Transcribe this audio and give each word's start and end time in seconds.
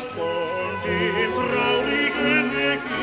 hast 0.00 0.10
von 0.12 0.24
dem 0.84 1.34
traurigen 1.34 2.50
Ergebnis. 2.56 3.00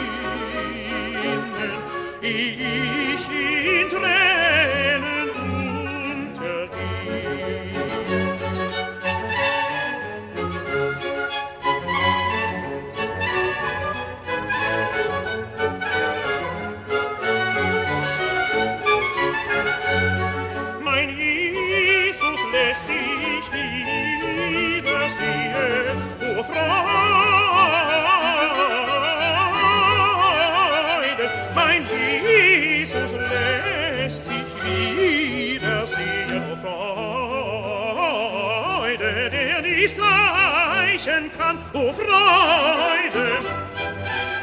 Freude, 41.97 43.27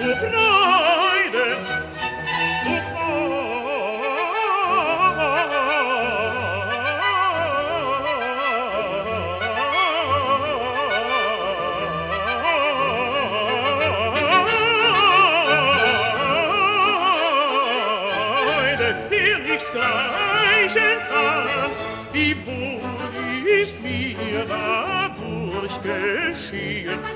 o 0.01 0.17
Freude, 0.17 1.47
o 2.67 2.75
Freude, 18.67 18.89
dir 19.11 19.39
nichts 19.39 19.71
gleichen 19.71 20.99
kann, 21.09 21.71
wie 22.13 22.35
wohl 22.45 23.47
ist 23.63 23.81
mir 23.83 24.45
dadurch 24.49 25.77
geschehen, 25.83 27.14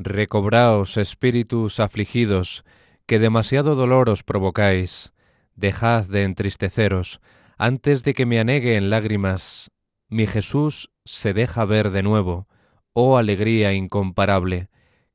Recobraos, 0.00 0.96
espíritus 0.96 1.80
afligidos, 1.80 2.64
que 3.04 3.18
demasiado 3.18 3.74
dolor 3.74 4.08
os 4.08 4.22
provocáis, 4.22 5.12
dejad 5.56 6.04
de 6.04 6.22
entristeceros, 6.22 7.20
antes 7.58 8.04
de 8.04 8.14
que 8.14 8.24
me 8.24 8.38
anegue 8.38 8.76
en 8.76 8.90
lágrimas. 8.90 9.72
Mi 10.08 10.28
Jesús 10.28 10.92
se 11.04 11.34
deja 11.34 11.64
ver 11.64 11.90
de 11.90 12.04
nuevo. 12.04 12.46
Oh 12.92 13.18
alegría 13.18 13.72
incomparable, 13.72 14.68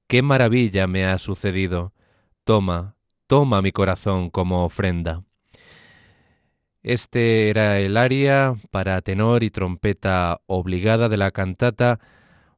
qué 0.08 0.22
maravilla 0.22 0.86
me 0.86 1.06
ha 1.06 1.18
sucedido. 1.18 1.94
Toma, 2.44 2.98
toma 3.28 3.62
mi 3.62 3.72
corazón 3.72 4.30
como 4.30 4.66
ofrenda. 4.66 5.24
Este 6.82 7.50
era 7.50 7.80
el 7.80 7.96
aria 7.96 8.58
para 8.70 9.02
tenor 9.02 9.44
y 9.44 9.50
trompeta 9.50 10.42
obligada 10.46 11.08
de 11.08 11.16
la 11.16 11.32
cantata 11.32 12.02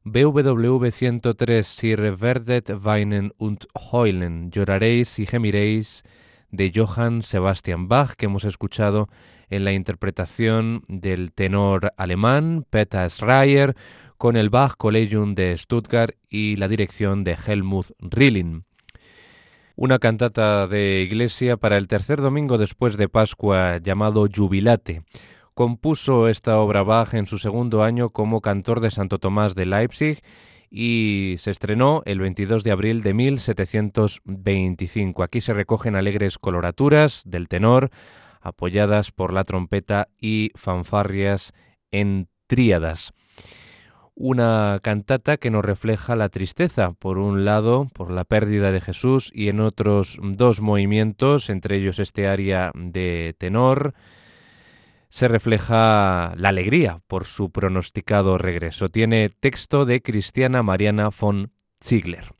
BWV 0.08 0.92
103 0.92 1.66
Si 1.66 1.96
reverdet 1.96 2.70
weinen 2.84 3.32
und 3.38 3.66
heulen, 3.74 4.52
lloraréis 4.52 5.18
y 5.18 5.26
gemiréis 5.26 6.04
de 6.52 6.70
Johann 6.72 7.22
Sebastian 7.22 7.88
Bach 7.88 8.14
que 8.14 8.26
hemos 8.26 8.44
escuchado 8.44 9.08
en 9.50 9.64
la 9.64 9.72
interpretación 9.72 10.84
del 10.86 11.32
tenor 11.32 11.92
alemán 11.96 12.64
Peter 12.70 13.10
Schreier 13.10 13.74
con 14.16 14.36
el 14.36 14.48
Bach 14.48 14.76
Collegium 14.78 15.34
de 15.34 15.58
Stuttgart 15.58 16.14
y 16.28 16.54
la 16.54 16.68
dirección 16.68 17.24
de 17.24 17.36
Helmut 17.44 17.86
Rilling. 17.98 18.62
Una 19.74 19.98
cantata 19.98 20.68
de 20.68 21.02
iglesia 21.02 21.56
para 21.56 21.78
el 21.78 21.88
tercer 21.88 22.20
domingo 22.20 22.58
después 22.58 22.96
de 22.96 23.08
Pascua 23.08 23.78
llamado 23.78 24.28
Jubilate 24.32 25.02
Compuso 25.56 26.28
esta 26.28 26.58
obra 26.58 26.82
Bach 26.82 27.14
en 27.14 27.26
su 27.26 27.38
segundo 27.38 27.82
año 27.82 28.10
como 28.10 28.42
cantor 28.42 28.80
de 28.80 28.90
Santo 28.90 29.18
Tomás 29.18 29.54
de 29.54 29.64
Leipzig 29.64 30.20
y 30.68 31.36
se 31.38 31.50
estrenó 31.50 32.02
el 32.04 32.20
22 32.20 32.62
de 32.62 32.72
abril 32.72 33.02
de 33.02 33.14
1725. 33.14 35.22
Aquí 35.22 35.40
se 35.40 35.54
recogen 35.54 35.96
alegres 35.96 36.36
coloraturas 36.36 37.22
del 37.24 37.48
tenor, 37.48 37.88
apoyadas 38.42 39.12
por 39.12 39.32
la 39.32 39.44
trompeta 39.44 40.08
y 40.20 40.50
fanfarrias 40.56 41.54
en 41.90 42.28
tríadas. 42.46 43.14
Una 44.14 44.78
cantata 44.82 45.38
que 45.38 45.48
nos 45.48 45.64
refleja 45.64 46.16
la 46.16 46.28
tristeza, 46.28 46.92
por 46.92 47.16
un 47.16 47.46
lado, 47.46 47.88
por 47.94 48.10
la 48.10 48.24
pérdida 48.24 48.72
de 48.72 48.82
Jesús 48.82 49.32
y 49.34 49.48
en 49.48 49.60
otros 49.60 50.18
dos 50.22 50.60
movimientos, 50.60 51.48
entre 51.48 51.78
ellos 51.78 51.98
este 51.98 52.26
área 52.26 52.72
de 52.74 53.34
tenor, 53.38 53.94
se 55.16 55.28
refleja 55.28 56.34
la 56.36 56.50
alegría 56.50 57.00
por 57.06 57.24
su 57.24 57.50
pronosticado 57.50 58.36
regreso. 58.36 58.90
Tiene 58.90 59.30
texto 59.30 59.86
de 59.86 60.02
Cristiana 60.02 60.62
Mariana 60.62 61.08
von 61.08 61.52
Ziegler. 61.82 62.34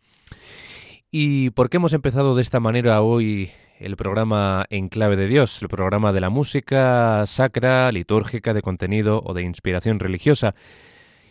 ¿Y 1.11 1.49
por 1.53 1.71
qué 1.71 1.79
hemos 1.79 1.95
empezado 1.95 2.35
de 2.35 2.43
esta 2.43 2.61
manera 2.61 3.01
hoy 3.01 3.51
el 3.79 3.97
programa 3.97 4.67
En 4.69 4.91
Clave 4.91 5.17
de 5.17 5.27
Dios, 5.27 5.63
el 5.63 5.69
programa 5.69 6.13
de 6.13 6.21
la 6.21 6.29
música 6.29 7.25
sacra, 7.27 7.91
litúrgica, 7.93 8.53
de 8.53 8.61
contenido 8.61 9.23
o 9.25 9.33
de 9.33 9.41
inspiración 9.41 9.99
religiosa. 9.99 10.55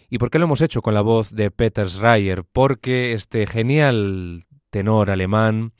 ¿Y 0.10 0.18
por 0.18 0.32
qué 0.32 0.40
lo 0.40 0.46
hemos 0.46 0.62
hecho 0.62 0.82
con 0.82 0.96
la 0.96 1.02
voz 1.02 1.30
de 1.30 1.52
Peter 1.52 1.88
Schreier? 1.92 2.44
Porque 2.44 3.14
este 3.14 3.46
genial 3.46 4.46
tenor 4.72 5.12
alemán 5.12 5.74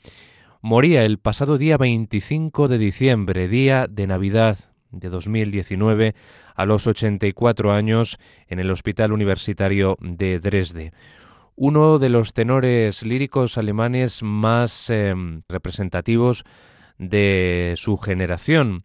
moría 0.62 1.04
el 1.04 1.18
pasado 1.18 1.58
día 1.58 1.76
25 1.76 2.68
de 2.68 2.78
diciembre, 2.78 3.48
día 3.48 3.88
de 3.90 4.06
Navidad 4.06 4.75
de 4.90 5.08
2019, 5.08 6.14
a 6.54 6.66
los 6.66 6.86
84 6.86 7.72
años 7.72 8.18
en 8.48 8.60
el 8.60 8.70
Hospital 8.70 9.12
Universitario 9.12 9.96
de 10.00 10.40
Dresde 10.40 10.92
uno 11.56 11.98
de 11.98 12.10
los 12.10 12.34
tenores 12.34 13.02
líricos 13.02 13.56
alemanes 13.56 14.22
más 14.22 14.90
em, 14.90 15.42
representativos 15.48 16.44
de 16.98 17.74
su 17.76 17.96
generación. 17.96 18.84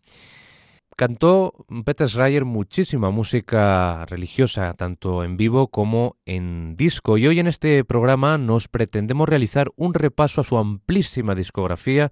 Cantó 0.95 1.65
Peter 1.85 2.07
Schreier 2.07 2.45
muchísima 2.45 3.09
música 3.09 4.05
religiosa, 4.05 4.73
tanto 4.73 5.23
en 5.23 5.35
vivo 5.35 5.67
como 5.67 6.17
en 6.25 6.75
disco, 6.75 7.17
y 7.17 7.27
hoy 7.27 7.39
en 7.39 7.47
este 7.47 7.83
programa 7.83 8.37
nos 8.37 8.67
pretendemos 8.67 9.27
realizar 9.27 9.71
un 9.75 9.93
repaso 9.93 10.41
a 10.41 10.43
su 10.43 10.57
amplísima 10.57 11.33
discografía, 11.33 12.11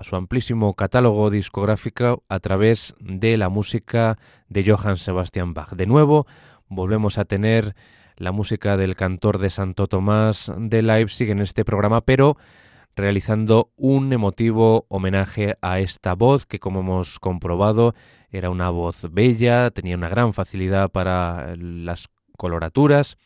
a 0.00 0.04
su 0.04 0.16
amplísimo 0.16 0.72
catálogo 0.72 1.28
discográfico 1.28 2.24
a 2.30 2.40
través 2.40 2.94
de 3.00 3.36
la 3.36 3.50
música 3.50 4.16
de 4.48 4.64
Johann 4.64 4.96
Sebastian 4.96 5.52
Bach. 5.52 5.74
De 5.74 5.84
nuevo, 5.84 6.26
volvemos 6.68 7.18
a 7.18 7.26
tener 7.26 7.74
la 8.16 8.32
música 8.32 8.78
del 8.78 8.96
cantor 8.96 9.36
de 9.36 9.50
Santo 9.50 9.88
Tomás 9.88 10.50
de 10.56 10.80
Leipzig 10.80 11.28
en 11.28 11.40
este 11.40 11.66
programa, 11.66 12.00
pero 12.00 12.38
realizando 12.96 13.72
un 13.76 14.10
emotivo 14.10 14.86
homenaje 14.88 15.56
a 15.60 15.80
esta 15.80 16.14
voz 16.14 16.46
que, 16.46 16.60
como 16.60 16.80
hemos 16.80 17.18
comprobado, 17.18 17.94
era 18.30 18.48
una 18.48 18.70
voz 18.70 19.06
bella, 19.12 19.70
tenía 19.70 19.96
una 19.96 20.08
gran 20.08 20.32
facilidad 20.32 20.90
para 20.90 21.54
las 21.58 22.08
coloraturas 22.38 23.18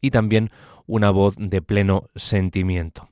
y 0.00 0.12
también 0.12 0.52
una 0.86 1.10
voz 1.10 1.34
de 1.36 1.60
pleno 1.60 2.04
sentimiento. 2.14 3.09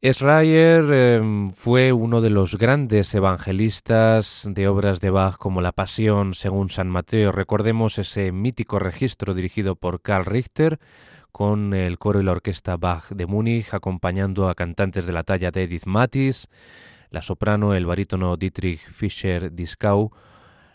Schreier 0.00 0.92
em, 0.92 1.48
fue 1.48 1.92
uno 1.92 2.20
de 2.20 2.30
los 2.30 2.56
grandes 2.56 3.12
evangelistas 3.16 4.48
de 4.48 4.68
obras 4.68 5.00
de 5.00 5.10
Bach 5.10 5.38
como 5.38 5.60
La 5.60 5.72
Pasión 5.72 6.34
según 6.34 6.70
San 6.70 6.88
Mateo. 6.88 7.32
Recordemos 7.32 7.98
ese 7.98 8.30
mítico 8.30 8.78
registro 8.78 9.34
dirigido 9.34 9.74
por 9.74 10.00
Karl 10.00 10.24
Richter 10.24 10.78
con 11.32 11.74
el 11.74 11.98
coro 11.98 12.20
y 12.20 12.24
la 12.24 12.30
orquesta 12.30 12.76
Bach 12.76 13.08
de 13.10 13.26
Múnich 13.26 13.74
acompañando 13.74 14.48
a 14.48 14.54
cantantes 14.54 15.04
de 15.04 15.12
la 15.12 15.24
talla 15.24 15.50
de 15.50 15.64
Edith 15.64 15.86
Mattis, 15.86 16.46
la 17.10 17.20
soprano, 17.20 17.74
el 17.74 17.84
barítono 17.84 18.36
Dietrich 18.36 18.78
Fischer-Dieskau, 18.78 20.12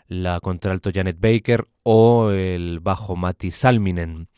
la 0.06 0.38
contralto 0.40 0.90
Janet 0.92 1.18
Baker 1.18 1.66
o 1.82 2.28
el 2.28 2.80
bajo 2.80 3.16
Matti 3.16 3.50
Salminen. 3.50 4.28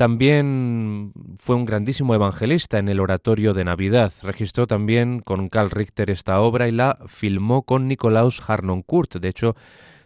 También 0.00 1.12
fue 1.36 1.56
un 1.56 1.66
grandísimo 1.66 2.14
evangelista 2.14 2.78
en 2.78 2.88
el 2.88 3.00
oratorio 3.00 3.52
de 3.52 3.64
Navidad. 3.64 4.10
Registró 4.22 4.66
también 4.66 5.20
con 5.20 5.50
Karl 5.50 5.70
Richter 5.70 6.10
esta 6.10 6.40
obra 6.40 6.68
y 6.68 6.72
la 6.72 6.96
filmó 7.06 7.64
con 7.64 7.86
Nikolaus 7.86 8.40
Harnoncourt. 8.48 9.16
De 9.16 9.28
hecho, 9.28 9.56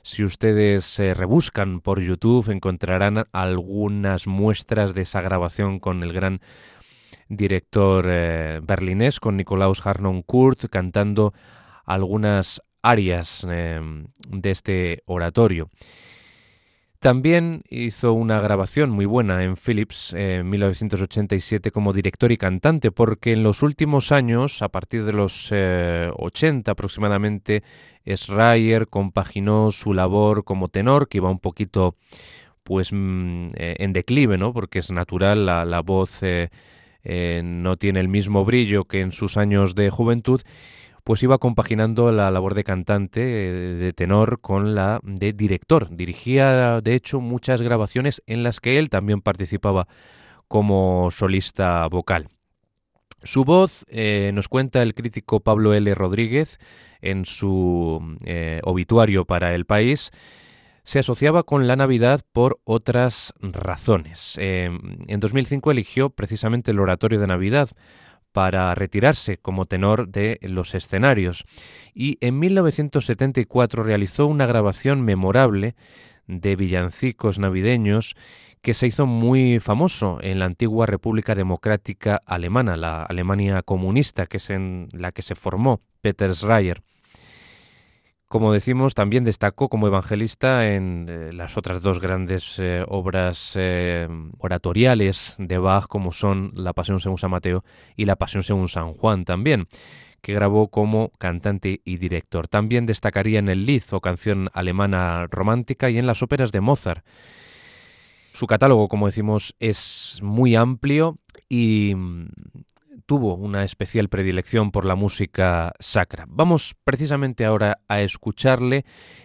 si 0.03 0.25
ustedes 0.25 0.85
se 0.85 1.15
rebuscan 1.15 1.81
por 1.81 2.01
YouTube 2.01 2.51
encontrarán 2.51 3.27
algunas 3.31 4.27
muestras 4.27 4.95
de 4.95 5.03
esa 5.03 5.21
grabación 5.21 5.79
con 5.79 6.03
el 6.03 6.13
gran 6.13 6.41
director 7.29 8.05
eh, 8.09 8.61
berlinés, 8.65 9.21
con 9.21 9.37
Nikolaus 9.37 9.87
Harnoncourt, 9.87 10.71
cantando 10.71 11.35
algunas 11.85 12.61
arias 12.83 13.47
eh, 13.49 13.81
de 14.29 14.51
este 14.51 15.03
oratorio. 15.07 15.71
También 17.05 17.65
hizo 17.69 18.15
una 18.15 18.41
grabación 18.41 18.89
muy 18.89 19.05
buena 19.05 19.45
en 19.45 19.59
Philips 19.59 20.15
en 20.15 20.49
1987 20.49 21.71
como 21.71 21.93
director 21.93 22.33
y 22.33 22.39
cantante, 22.39 22.93
porque 22.93 23.35
en 23.35 23.43
los 23.43 23.63
últimos 23.63 24.11
años, 24.11 24.63
a 24.63 24.71
partir 24.71 25.05
de 25.05 25.13
los 25.13 25.53
80 25.53 25.53
eh, 25.55 26.73
aproximadamente, 26.73 27.63
Schreier 28.07 28.89
compaginó 28.89 29.71
su 29.71 29.93
labor 29.93 30.45
como 30.45 30.69
tenor, 30.69 31.07
que 31.07 31.19
iba 31.19 31.29
un 31.29 31.41
poquito 31.41 31.95
pues 32.63 32.89
mm, 32.91 33.49
eh, 33.55 33.77
en 33.81 33.93
declive, 33.93 34.39
¿no? 34.39 34.55
porque 34.55 34.79
es 34.79 34.91
natural, 34.91 35.45
la, 35.45 35.81
voz 35.83 36.21
eh, 36.23 36.49
no 37.45 37.77
tiene 37.77 38.01
el 38.01 38.09
mismo 38.09 38.47
brillo 38.47 38.87
que 38.87 39.03
en 39.03 39.13
sus 39.13 39.37
años 39.37 39.75
de 39.75 39.91
juventud, 39.91 40.41
pues 41.05 41.23
iba 41.23 41.37
compaginando 41.37 42.11
la 42.13 42.31
labor 42.31 42.55
de 42.55 42.65
cantante, 42.65 43.21
eh, 43.21 43.53
de 43.75 43.93
tenor, 43.93 44.41
con 44.41 44.75
la 44.75 45.01
de 45.03 45.35
director. 45.35 45.95
Dirigía, 45.95 46.81
de 46.81 46.95
hecho, 46.95 47.21
muchas 47.21 47.61
grabaciones 47.61 48.23
en 48.27 48.43
las 48.43 48.59
que 48.59 48.79
él 48.79 48.89
también 48.89 49.21
participaba 49.21 49.87
como 50.49 51.11
solista 51.11 51.87
vocal. 51.89 52.29
Su 53.23 53.45
voz, 53.45 53.85
eh, 53.89 54.31
nos 54.35 54.49
cuenta 54.49 54.83
el 54.83 54.95
crítico 54.95 55.41
Pablo 55.41 55.75
L. 55.75 55.95
Rodríguez 55.95 56.59
en 57.03 57.27
su 57.27 58.17
eh, 58.25 58.61
obituario 58.65 59.27
para 59.27 59.55
el 59.55 59.67
país, 59.67 60.11
se 60.85 60.99
asociaba 60.99 61.43
con 61.43 61.67
la 61.67 61.77
Navidad 61.77 62.21
por 62.33 62.61
otras 62.65 63.33
razones. 63.41 64.37
en 64.39 65.21
2005 65.21 65.71
eligió 65.71 66.11
precisamente 66.11 66.73
el 66.73 66.81
oratorio 66.81 67.19
de 67.19 67.27
Navidad 67.27 67.71
para 68.35 68.75
retirarse 68.75 69.39
como 69.39 69.65
tenor 69.65 70.09
de 70.09 70.41
los 70.43 70.75
escenarios 70.75 71.45
y 71.95 72.19
en 72.21 72.41
1974 72.41 73.85
realizó 73.85 74.27
una 74.27 74.45
grabación 74.45 75.03
memorable 75.03 75.77
de 76.27 76.57
villancicos 76.57 77.39
navideños 77.39 78.17
que 78.61 78.75
se 78.75 78.89
hizo 78.89 79.07
muy 79.07 79.61
famoso 79.61 80.19
en 80.21 80.41
la 80.41 80.47
antigua 80.47 80.85
República 80.87 81.37
Democrática 81.37 82.21
Alemana, 82.27 82.77
la 82.77 83.05
Alemania 83.05 83.63
comunista, 83.63 84.27
que 84.27 84.39
es 84.39 84.51
en 84.51 84.89
la 84.91 85.13
que 85.13 85.23
se 85.23 85.37
formó 85.37 85.81
Peter 86.01 86.35
Schreier. 86.35 86.83
Como 88.35 88.53
decimos, 88.53 88.95
también 88.95 89.23
destacó 89.23 89.69
como 89.69 89.87
evangelista 89.87 90.75
en 90.75 91.07
eh, 91.09 91.31
las 91.33 91.57
otras 91.57 91.83
dos 91.83 92.01
grandes 92.01 92.57
eh, 92.59 92.85
obras 92.89 93.53
eh, 93.55 94.09
oratoriales 94.39 95.37
de 95.39 95.57
Bach, 95.57 95.87
como 95.87 96.11
son 96.11 96.51
La 96.57 96.73
Pasión 96.73 96.99
según 96.99 97.17
San 97.17 97.31
Mateo 97.31 97.63
y 97.95 98.07
La 98.07 98.17
Pasión 98.17 98.43
según 98.43 98.67
San 98.67 98.93
Juan 98.95 99.25
también, 99.25 99.69
que 100.21 100.35
grabó 100.35 100.67
como 100.67 101.13
cantante 101.17 101.81
y 101.85 101.99
director. 101.99 102.49
También 102.49 102.87
destacaría 102.87 103.39
en 103.39 103.49
el 103.49 103.67
Lied 103.67 103.85
o 103.93 104.01
canción 104.01 104.51
alemana 104.53 105.29
romántica 105.31 105.89
y 105.89 105.99
en 105.99 106.09
las 106.09 106.21
óperas 106.21 106.51
de 106.51 106.61
Mozart. 106.61 107.07
Su 108.33 108.49
catálogo, 108.49 108.89
como 108.89 109.07
decimos, 109.07 109.55
es 109.61 110.19
muy 110.25 110.57
amplio 110.57 111.19
y 111.49 111.95
tuvo 113.07 113.35
una 113.35 113.65
especial 113.65 114.09
predilección 114.09 114.71
por 114.71 114.85
la 114.85 114.95
música 114.95 115.73
sacra. 115.79 116.27
Vamos 116.29 116.75
precisamente 116.85 117.45
ahora 117.45 117.81
a 117.89 118.01
escucharle 118.03 118.85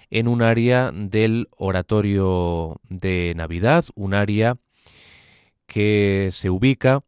en 0.10 0.28
un 0.28 0.42
área 0.42 0.92
del 0.94 1.48
oratorio 1.58 2.80
de 2.90 3.34
Navidad, 3.36 3.86
un 3.96 4.14
área 4.14 4.58
que 5.66 6.30
se 6.32 6.50
ubica 6.50 7.02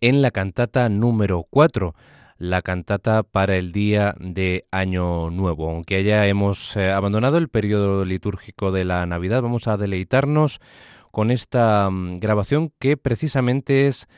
en 0.00 0.22
la 0.22 0.30
cantata 0.30 0.88
número 0.88 1.46
4, 1.48 1.94
la 2.36 2.62
cantata 2.62 3.22
para 3.22 3.56
el 3.56 3.72
día 3.72 4.14
de 4.20 4.66
Año 4.70 5.30
Nuevo. 5.30 5.70
Aunque 5.70 6.04
ya 6.04 6.26
hemos 6.26 6.76
eh, 6.76 6.90
abandonado 6.90 7.38
el 7.38 7.48
periodo 7.48 8.04
litúrgico 8.04 8.70
de 8.70 8.84
la 8.84 9.06
Navidad, 9.06 9.42
vamos 9.42 9.66
a 9.66 9.76
deleitarnos 9.76 10.60
con 11.10 11.30
esta 11.30 11.88
mm, 11.90 12.18
grabación 12.18 12.72
que 12.78 12.96
precisamente 12.96 13.86
es 13.86 14.08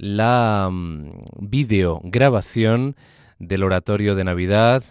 la 0.00 0.68
mm, 0.72 1.10
videograbación 1.40 2.96
del 3.38 3.62
oratorio 3.62 4.14
de 4.14 4.24
Navidad 4.24 4.82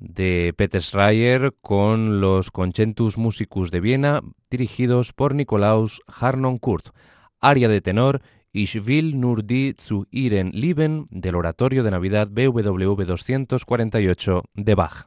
de 0.00 0.52
Peter 0.56 0.82
Schreier 0.82 1.52
con 1.60 2.20
los 2.20 2.50
Concentus 2.50 3.16
Musicus 3.16 3.70
de 3.70 3.80
Viena 3.80 4.22
dirigidos 4.50 5.12
por 5.12 5.34
Nikolaus 5.34 6.02
Harnoncourt, 6.08 6.88
aria 7.40 7.68
de 7.68 7.80
tenor 7.80 8.20
Ich 8.52 8.84
will 8.84 9.20
nur 9.20 9.44
die 9.44 9.76
zu 9.76 10.06
ihren 10.10 10.50
Lieben 10.50 11.06
del 11.10 11.36
oratorio 11.36 11.84
de 11.84 11.92
Navidad 11.92 12.30
BWV 12.32 13.06
248 13.06 14.42
de 14.54 14.74
Bach. 14.74 15.06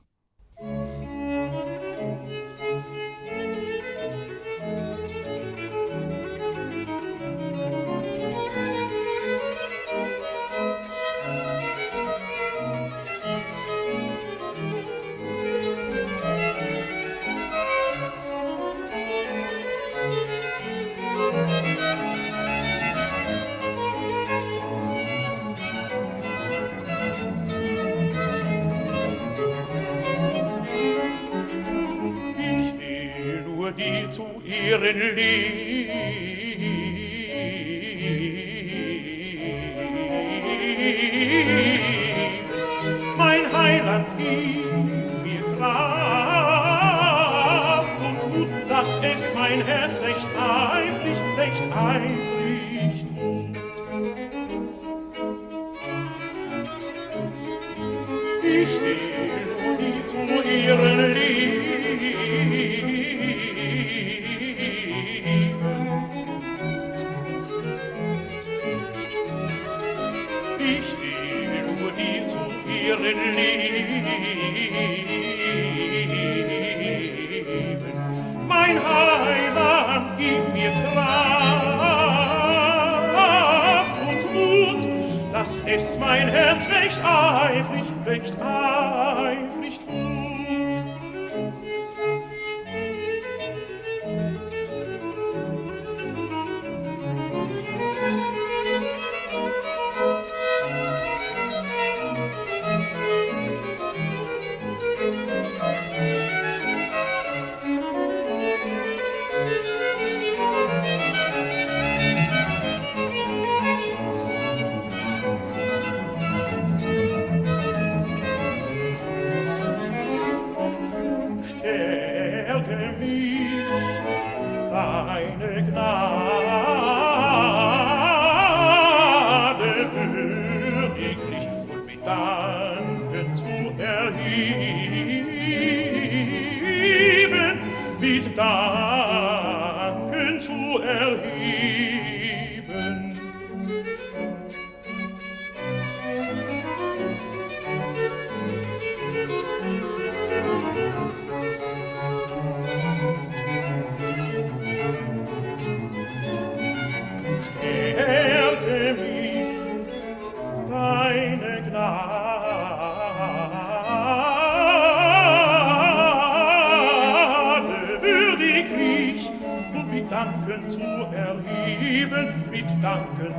Herren 34.83 35.15
liegt. 35.15 35.62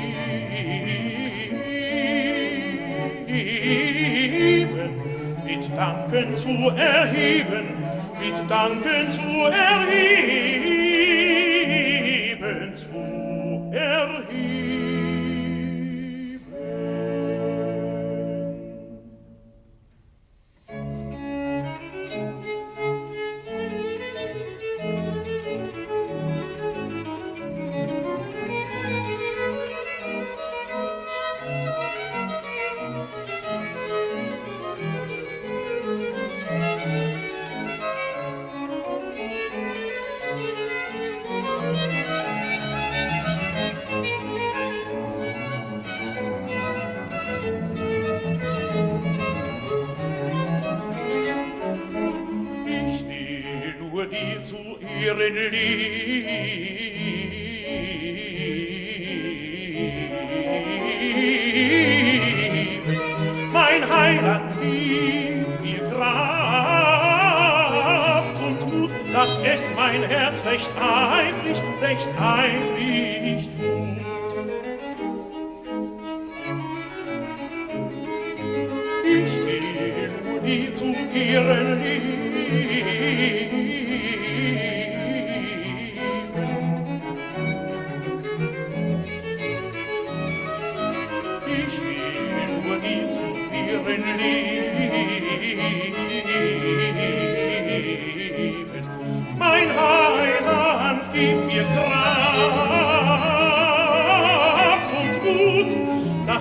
mit 5.46 5.70
Danken 5.76 6.36
zu 6.36 6.70
erheben, 6.76 7.66
mit 8.20 8.50
Danken 8.50 9.10
zu 9.10 9.22
erheben. 9.22 10.53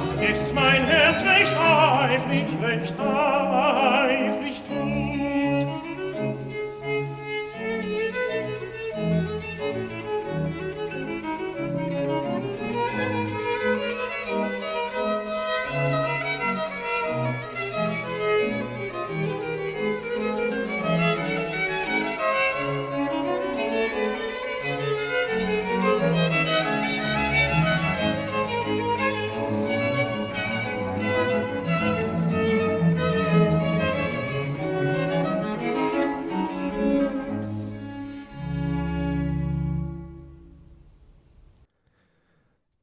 das 0.02 0.14
ist 0.14 0.54
mein 0.54 0.85
Herz 0.85 1.23
recht 1.25 1.56
reif, 1.56 2.23
recht 2.28 2.94
reif. 2.99 4.12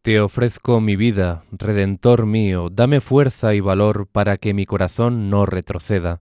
Te 0.09 0.19
ofrezco 0.21 0.81
mi 0.81 0.95
vida, 0.95 1.43
Redentor 1.51 2.25
mío, 2.25 2.69
dame 2.71 2.99
fuerza 2.99 3.53
y 3.53 3.59
valor 3.59 4.07
para 4.11 4.37
que 4.37 4.55
mi 4.55 4.65
corazón 4.65 5.29
no 5.29 5.45
retroceda, 5.45 6.19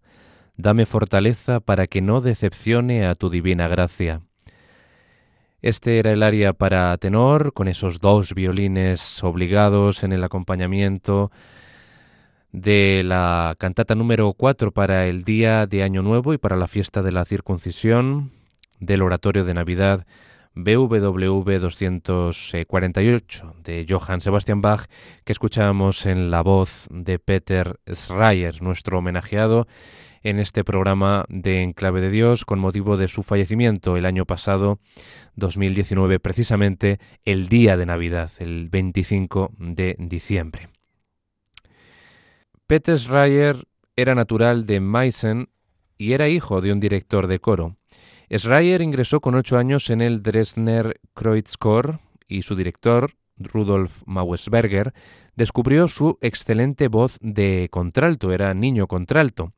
dame 0.58 0.84
fortaleza 0.84 1.60
para 1.60 1.86
que 1.86 2.02
no 2.02 2.20
decepcione 2.20 3.06
a 3.06 3.14
tu 3.14 3.30
divina 3.30 3.66
gracia. 3.66 4.20
Este 5.62 5.98
era 5.98 6.12
el 6.12 6.22
aria 6.22 6.52
para 6.52 6.94
tenor, 6.98 7.54
con 7.54 7.66
esos 7.66 7.98
dos 8.02 8.34
violines 8.34 9.24
obligados 9.24 10.02
en 10.04 10.12
el 10.12 10.22
acompañamiento 10.22 11.30
de 12.52 13.00
la 13.06 13.54
cantata 13.56 13.94
número 13.94 14.34
4 14.34 14.70
para 14.70 15.06
el 15.06 15.24
día 15.24 15.66
de 15.66 15.82
Año 15.82 16.02
Nuevo 16.02 16.34
y 16.34 16.36
para 16.36 16.56
la 16.56 16.68
fiesta 16.68 17.02
de 17.02 17.12
la 17.12 17.24
circuncisión, 17.24 18.32
del 18.80 19.00
oratorio 19.00 19.46
de 19.46 19.54
Navidad 19.54 20.04
BWV 20.60 21.60
248 21.60 23.54
de 23.62 23.86
Johann 23.88 24.20
Sebastian 24.20 24.60
Bach 24.60 24.86
que 25.24 25.30
escuchamos 25.30 26.04
en 26.04 26.32
la 26.32 26.42
voz 26.42 26.88
de 26.90 27.20
Peter 27.20 27.78
Schreier, 27.86 28.60
nuestro 28.60 28.98
homenajeado 28.98 29.68
en 30.24 30.40
este 30.40 30.64
programa 30.64 31.24
de 31.28 31.62
Enclave 31.62 32.00
de 32.00 32.10
Dios 32.10 32.44
con 32.44 32.58
motivo 32.58 32.96
de 32.96 33.06
su 33.06 33.22
fallecimiento 33.22 33.96
el 33.96 34.04
año 34.04 34.26
pasado, 34.26 34.80
2019, 35.36 36.18
precisamente 36.18 36.98
el 37.24 37.48
día 37.48 37.76
de 37.76 37.86
Navidad, 37.86 38.28
el 38.40 38.68
25 38.68 39.52
de 39.58 39.94
diciembre. 40.00 40.70
Peter 42.66 42.98
Schreier 42.98 43.64
era 43.94 44.16
natural 44.16 44.66
de 44.66 44.80
Meissen 44.80 45.50
y 45.96 46.14
era 46.14 46.28
hijo 46.28 46.60
de 46.60 46.72
un 46.72 46.80
director 46.80 47.28
de 47.28 47.38
coro. 47.38 47.76
Schreier 48.30 48.82
ingresó 48.82 49.20
con 49.20 49.34
ocho 49.34 49.56
años 49.56 49.90
en 49.90 50.00
el 50.00 50.22
Dresdner 50.22 51.00
Kreuzchor 51.14 52.00
y 52.26 52.42
su 52.42 52.54
director, 52.54 53.12
Rudolf 53.36 54.02
Mauesberger, 54.06 54.92
descubrió 55.34 55.88
su 55.88 56.18
excelente 56.20 56.88
voz 56.88 57.18
de 57.22 57.68
contralto, 57.70 58.32
era 58.32 58.52
niño 58.54 58.86
contralto. 58.86 59.54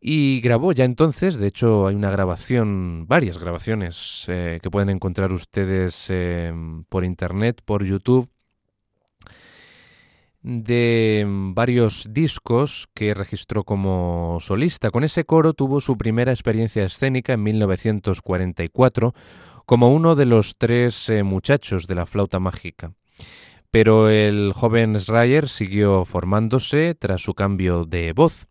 Y 0.00 0.40
grabó 0.40 0.72
ya 0.72 0.84
entonces, 0.84 1.38
de 1.38 1.48
hecho 1.48 1.86
hay 1.86 1.94
una 1.94 2.10
grabación, 2.10 3.06
varias 3.06 3.36
grabaciones 3.36 4.24
eh, 4.28 4.58
que 4.62 4.70
pueden 4.70 4.88
encontrar 4.88 5.32
ustedes 5.34 6.06
eh, 6.08 6.54
por 6.88 7.04
internet, 7.04 7.60
por 7.62 7.84
YouTube, 7.84 8.30
de 10.42 11.24
varios 11.26 12.06
discos 12.10 12.88
que 12.94 13.14
registró 13.14 13.64
como 13.64 14.38
solista. 14.40 14.90
Con 14.90 15.04
ese 15.04 15.24
coro 15.24 15.52
tuvo 15.52 15.80
su 15.80 15.96
primera 15.96 16.32
experiencia 16.32 16.84
escénica 16.84 17.34
en 17.34 17.42
1944 17.42 19.14
como 19.66 19.92
uno 19.92 20.14
de 20.14 20.26
los 20.26 20.56
tres 20.56 21.08
eh, 21.08 21.22
muchachos 21.22 21.86
de 21.86 21.94
la 21.94 22.06
flauta 22.06 22.40
mágica. 22.40 22.92
Pero 23.70 24.08
el 24.08 24.52
joven 24.52 24.98
Schreier 24.98 25.48
siguió 25.48 26.04
formándose 26.04 26.96
tras 26.96 27.22
su 27.22 27.34
cambio 27.34 27.84
de 27.84 28.12
voz. 28.12 28.48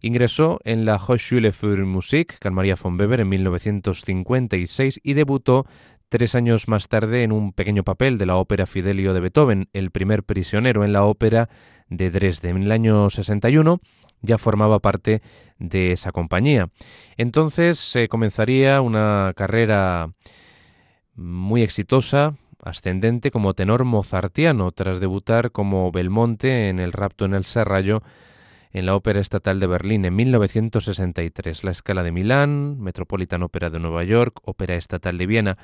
Ingresó 0.00 0.58
en 0.64 0.84
la 0.84 0.96
Hochschule 0.96 1.52
für 1.52 1.84
Musik 1.84 2.38
Carl 2.40 2.54
Maria 2.54 2.76
von 2.82 2.98
Weber 2.98 3.20
en 3.20 3.28
1956 3.28 5.00
y 5.02 5.12
debutó 5.12 5.64
tres 6.12 6.34
años 6.34 6.68
más 6.68 6.88
tarde 6.88 7.22
en 7.22 7.32
un 7.32 7.54
pequeño 7.54 7.84
papel 7.84 8.18
de 8.18 8.26
la 8.26 8.36
ópera 8.36 8.66
Fidelio 8.66 9.14
de 9.14 9.20
Beethoven, 9.20 9.70
el 9.72 9.90
primer 9.90 10.24
prisionero 10.24 10.84
en 10.84 10.92
la 10.92 11.04
ópera 11.04 11.48
de 11.88 12.10
Dresde. 12.10 12.50
En 12.50 12.64
el 12.64 12.70
año 12.70 13.08
61 13.08 13.80
ya 14.20 14.36
formaba 14.36 14.78
parte 14.80 15.22
de 15.58 15.92
esa 15.92 16.12
compañía. 16.12 16.68
Entonces 17.16 17.78
se 17.78 18.08
comenzaría 18.08 18.82
una 18.82 19.32
carrera 19.34 20.12
muy 21.14 21.62
exitosa, 21.62 22.34
ascendente 22.62 23.30
como 23.30 23.54
tenor 23.54 23.84
mozartiano, 23.84 24.70
tras 24.70 25.00
debutar 25.00 25.50
como 25.50 25.90
Belmonte 25.92 26.68
en 26.68 26.78
El 26.78 26.92
rapto 26.92 27.24
en 27.24 27.32
el 27.32 27.46
Serrallo 27.46 28.02
en 28.74 28.84
la 28.84 28.96
Ópera 28.96 29.20
Estatal 29.20 29.60
de 29.60 29.66
Berlín 29.66 30.04
en 30.04 30.14
1963, 30.14 31.64
la 31.64 31.70
Escala 31.70 32.02
de 32.02 32.12
Milán, 32.12 32.78
Metropolitan 32.80 33.42
Opera 33.42 33.70
de 33.70 33.80
Nueva 33.80 34.04
York, 34.04 34.40
Ópera 34.44 34.76
Estatal 34.76 35.16
de 35.16 35.24
Viena 35.24 35.58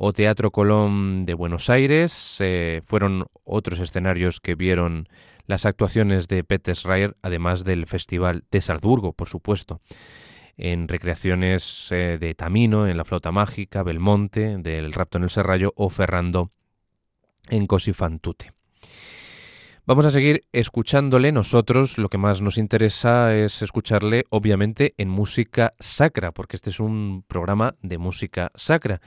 o 0.00 0.12
Teatro 0.12 0.52
Colón 0.52 1.24
de 1.24 1.34
Buenos 1.34 1.68
Aires 1.68 2.36
eh, 2.38 2.80
fueron 2.84 3.26
otros 3.42 3.80
escenarios 3.80 4.40
que 4.40 4.54
vieron 4.54 5.08
las 5.46 5.66
actuaciones 5.66 6.28
de 6.28 6.44
Peter 6.44 6.76
Schreier, 6.76 7.16
además 7.20 7.64
del 7.64 7.84
Festival 7.86 8.44
de 8.52 8.60
Salzburgo, 8.60 9.12
por 9.12 9.28
supuesto, 9.28 9.80
en 10.56 10.86
recreaciones 10.86 11.88
eh, 11.90 12.16
de 12.20 12.34
Tamino, 12.34 12.86
en 12.86 12.96
La 12.96 13.04
Flauta 13.04 13.32
Mágica, 13.32 13.82
Belmonte, 13.82 14.58
del 14.58 14.92
Rapto 14.92 15.18
en 15.18 15.24
el 15.24 15.30
Serrallo 15.30 15.72
o 15.74 15.90
Ferrando 15.90 16.52
en 17.48 17.66
Cosi 17.66 17.92
fan. 17.92 18.20
Vamos 19.88 20.04
a 20.04 20.10
seguir 20.10 20.44
escuchándole. 20.52 21.32
Nosotros 21.32 21.96
lo 21.96 22.10
que 22.10 22.18
más 22.18 22.42
nos 22.42 22.58
interesa 22.58 23.34
es 23.34 23.62
escucharle, 23.62 24.26
obviamente, 24.28 24.92
en 24.98 25.08
música 25.08 25.72
sacra, 25.80 26.30
porque 26.30 26.56
este 26.56 26.68
es 26.68 26.78
un 26.78 27.24
programa 27.26 27.74
de 27.80 27.96
música 27.96 28.52
sacra. 28.54 29.00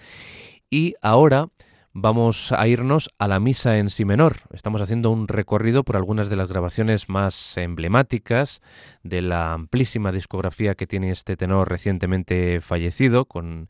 Y 0.73 0.95
ahora 1.01 1.49
vamos 1.91 2.53
a 2.53 2.65
irnos 2.65 3.09
a 3.19 3.27
la 3.27 3.41
misa 3.41 3.77
en 3.77 3.89
si 3.89 4.05
menor. 4.05 4.37
Estamos 4.53 4.81
haciendo 4.81 5.11
un 5.11 5.27
recorrido 5.27 5.83
por 5.83 5.97
algunas 5.97 6.29
de 6.29 6.37
las 6.37 6.47
grabaciones 6.47 7.09
más 7.09 7.57
emblemáticas 7.57 8.61
de 9.03 9.21
la 9.21 9.51
amplísima 9.51 10.13
discografía 10.13 10.75
que 10.75 10.87
tiene 10.87 11.11
este 11.11 11.35
tenor 11.35 11.69
recientemente 11.69 12.61
fallecido, 12.61 13.25
con 13.25 13.67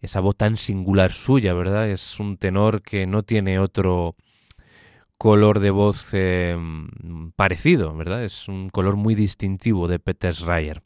esa 0.00 0.20
voz 0.20 0.36
tan 0.36 0.56
singular 0.56 1.10
suya, 1.10 1.54
¿verdad? 1.54 1.90
Es 1.90 2.20
un 2.20 2.36
tenor 2.36 2.82
que 2.82 3.08
no 3.08 3.24
tiene 3.24 3.58
otro 3.58 4.14
color 5.16 5.58
de 5.58 5.70
voz 5.70 6.10
eh, 6.12 6.56
parecido, 7.34 7.96
¿verdad? 7.96 8.22
Es 8.22 8.46
un 8.46 8.70
color 8.70 8.94
muy 8.94 9.16
distintivo 9.16 9.88
de 9.88 9.98
Peter 9.98 10.32
Schreier. 10.32 10.82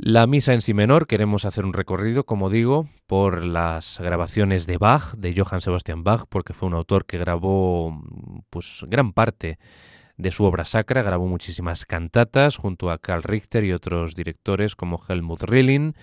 La 0.00 0.28
misa 0.28 0.54
en 0.54 0.62
si 0.62 0.74
menor, 0.74 1.08
queremos 1.08 1.44
hacer 1.44 1.64
un 1.64 1.72
recorrido, 1.72 2.24
como 2.24 2.50
digo, 2.50 2.86
por 3.08 3.44
las 3.44 3.98
grabaciones 3.98 4.64
de 4.64 4.78
Bach, 4.78 5.14
de 5.16 5.34
Johann 5.36 5.60
Sebastian 5.60 6.04
Bach, 6.04 6.26
porque 6.28 6.52
fue 6.52 6.68
un 6.68 6.74
autor 6.74 7.04
que 7.04 7.18
grabó 7.18 8.00
pues 8.48 8.84
gran 8.86 9.12
parte 9.12 9.58
de 10.16 10.30
su 10.30 10.44
obra 10.44 10.64
sacra, 10.64 11.02
grabó 11.02 11.26
muchísimas 11.26 11.84
cantatas 11.84 12.56
junto 12.56 12.92
a 12.92 12.98
Karl 12.98 13.24
Richter 13.24 13.64
y 13.64 13.72
otros 13.72 14.14
directores 14.14 14.76
como 14.76 15.02
Helmut 15.04 15.42
Rilling. 15.42 15.94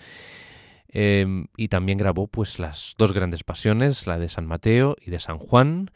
Em, 0.90 1.48
y 1.56 1.70
también 1.70 1.98
grabó 1.98 2.28
pues 2.28 2.60
las 2.60 2.96
dos 2.98 3.14
grandes 3.14 3.46
pasiones, 3.46 4.08
la 4.08 4.18
de 4.18 4.28
San 4.28 4.46
Mateo 4.46 4.98
y 5.00 5.10
de 5.10 5.20
San 5.20 5.38
Juan, 5.38 5.90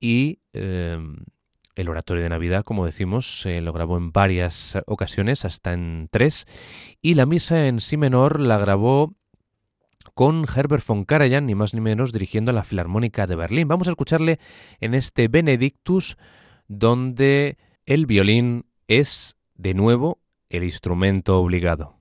y 0.00 0.40
em, 0.54 1.18
el 1.76 1.88
oratorio 1.88 2.22
de 2.22 2.30
Navidad, 2.30 2.64
como 2.64 2.84
decimos, 2.86 3.44
lo 3.46 3.72
grabó 3.72 3.96
en 3.98 4.10
varias 4.10 4.76
ocasiones, 4.86 5.44
hasta 5.44 5.72
en 5.72 6.08
tres, 6.10 6.46
y 7.00 7.14
la 7.14 7.26
misa 7.26 7.68
en 7.68 7.80
sí 7.80 7.96
menor 7.96 8.40
la 8.40 8.58
grabó 8.58 9.14
con 10.14 10.46
Herbert 10.46 10.84
von 10.86 11.04
Karajan, 11.04 11.44
ni 11.44 11.54
más 11.54 11.74
ni 11.74 11.82
menos, 11.82 12.12
dirigiendo 12.12 12.50
la 12.52 12.64
Filarmónica 12.64 13.26
de 13.26 13.36
Berlín. 13.36 13.68
Vamos 13.68 13.86
a 13.86 13.90
escucharle 13.90 14.38
en 14.80 14.94
este 14.94 15.28
Benedictus, 15.28 16.16
donde 16.66 17.58
el 17.84 18.06
violín 18.06 18.64
es, 18.88 19.36
de 19.54 19.74
nuevo, 19.74 20.18
el 20.48 20.64
instrumento 20.64 21.38
obligado. 21.38 21.95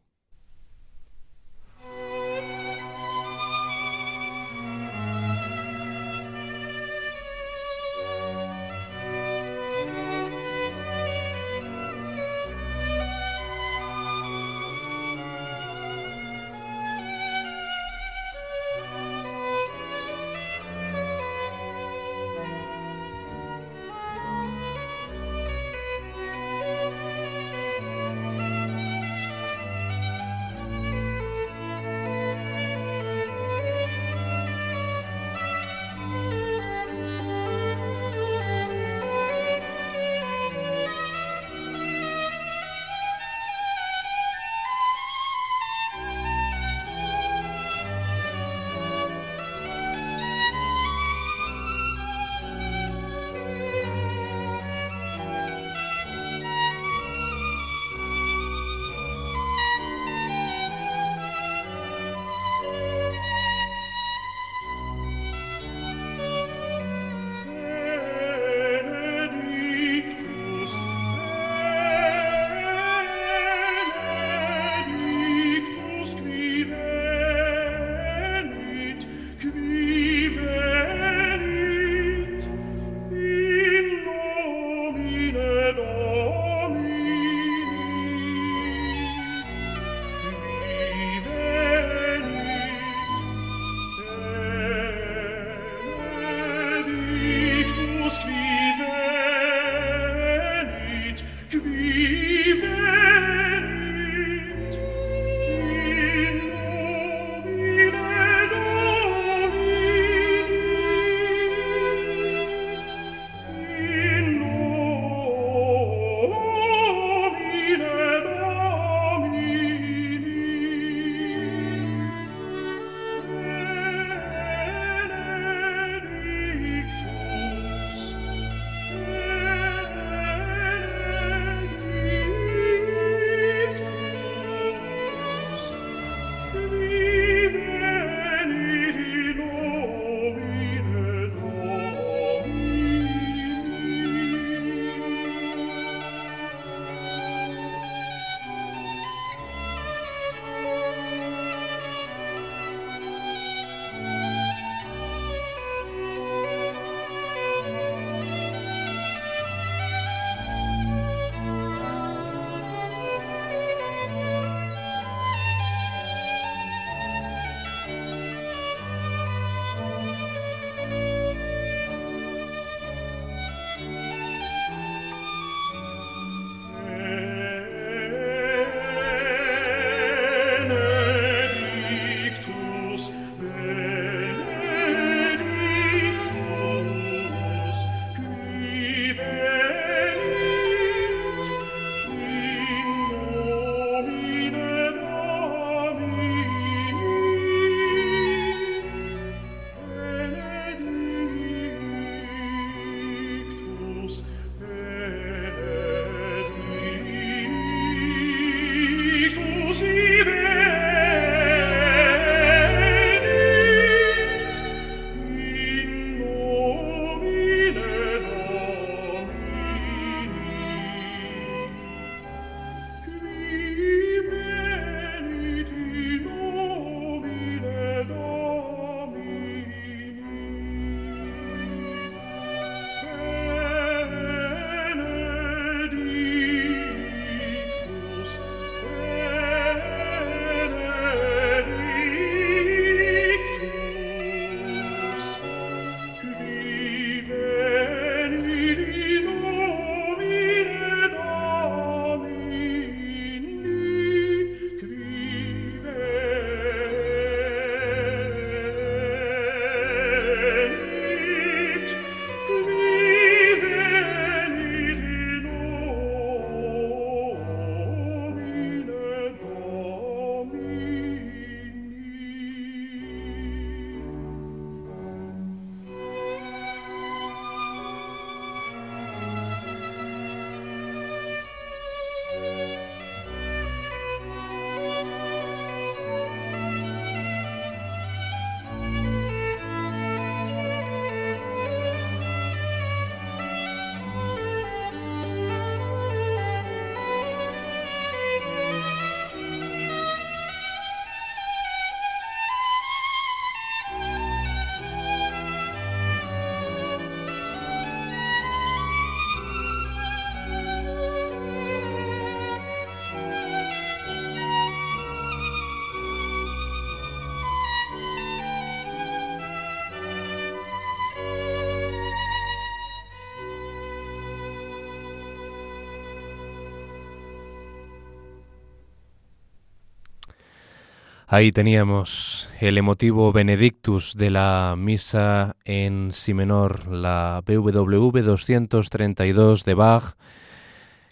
Ahí 331.35 331.51
teníamos 331.51 332.47
el 332.61 332.77
emotivo 332.77 333.33
Benedictus 333.33 334.15
de 334.15 334.29
la 334.29 334.73
misa 334.77 335.57
en 335.65 336.13
si 336.13 336.33
menor, 336.33 336.87
la 336.87 337.43
BWV 337.45 338.23
232 338.23 339.65
de 339.65 339.73
Bach, 339.73 340.15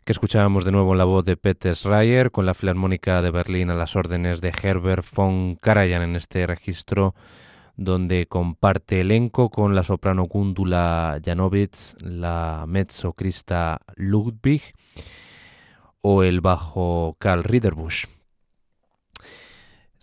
que 0.05 0.13
escuchábamos 0.13 0.63
de 0.63 0.71
nuevo 0.71 0.93
en 0.93 0.99
la 0.99 1.03
voz 1.03 1.25
de 1.25 1.36
Peter 1.36 1.75
Schreier 1.75 2.31
con 2.31 2.45
la 2.45 2.53
Filarmónica 2.53 3.21
de 3.21 3.31
Berlín 3.31 3.69
a 3.69 3.75
las 3.75 3.97
órdenes 3.97 4.39
de 4.39 4.53
Herbert 4.63 5.05
von 5.13 5.57
Karajan 5.57 6.03
en 6.03 6.15
este 6.15 6.47
registro 6.47 7.15
donde 7.75 8.25
comparte 8.27 9.01
elenco 9.01 9.49
con 9.49 9.75
la 9.75 9.83
soprano 9.83 10.23
Gundula 10.23 11.19
Janowitz, 11.21 11.97
la 11.99 12.63
mezzo 12.65 13.12
Krista 13.12 13.81
Ludwig 13.97 14.62
o 15.99 16.23
el 16.23 16.39
bajo 16.39 17.17
Karl 17.19 17.43
Riederbusch. 17.43 18.07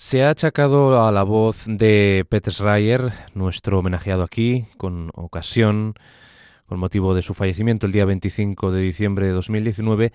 Se 0.03 0.25
ha 0.25 0.31
achacado 0.31 1.07
a 1.07 1.13
la 1.13 1.25
voz 1.25 1.67
de 1.69 2.25
Peter 2.31 2.55
Schreier, 2.55 3.13
nuestro 3.35 3.79
homenajeado 3.81 4.23
aquí, 4.23 4.65
con 4.79 5.11
ocasión, 5.15 5.93
con 6.67 6.79
motivo 6.79 7.15
de 7.15 7.21
su 7.21 7.35
fallecimiento 7.35 7.87
el 7.87 7.93
día 7.93 8.07
25 8.07 8.71
de 8.71 8.81
diciembre 8.81 9.27
de 9.27 9.33
2019, 9.33 10.11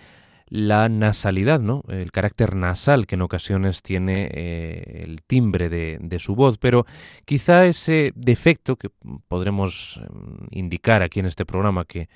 la 0.47 0.89
nasalidad, 0.89 1.59
¿no? 1.59 1.83
El 1.87 2.11
carácter 2.11 2.55
nasal 2.55 3.05
que 3.05 3.13
en 3.13 3.21
ocasiones 3.21 3.83
tiene 3.83 4.27
eh, 4.33 5.03
el 5.05 5.21
timbre 5.21 5.69
de, 5.69 5.99
de, 6.01 6.17
su 6.17 6.33
voz, 6.33 6.57
pero 6.57 6.87
quizá 7.23 7.67
ese 7.67 8.11
defecto 8.15 8.77
que 8.77 8.89
podremos 9.27 10.01
em, 10.01 10.47
indicar 10.49 11.03
aquí 11.03 11.19
en 11.19 11.27
este 11.27 11.45
programa 11.45 11.85
que 11.85 12.09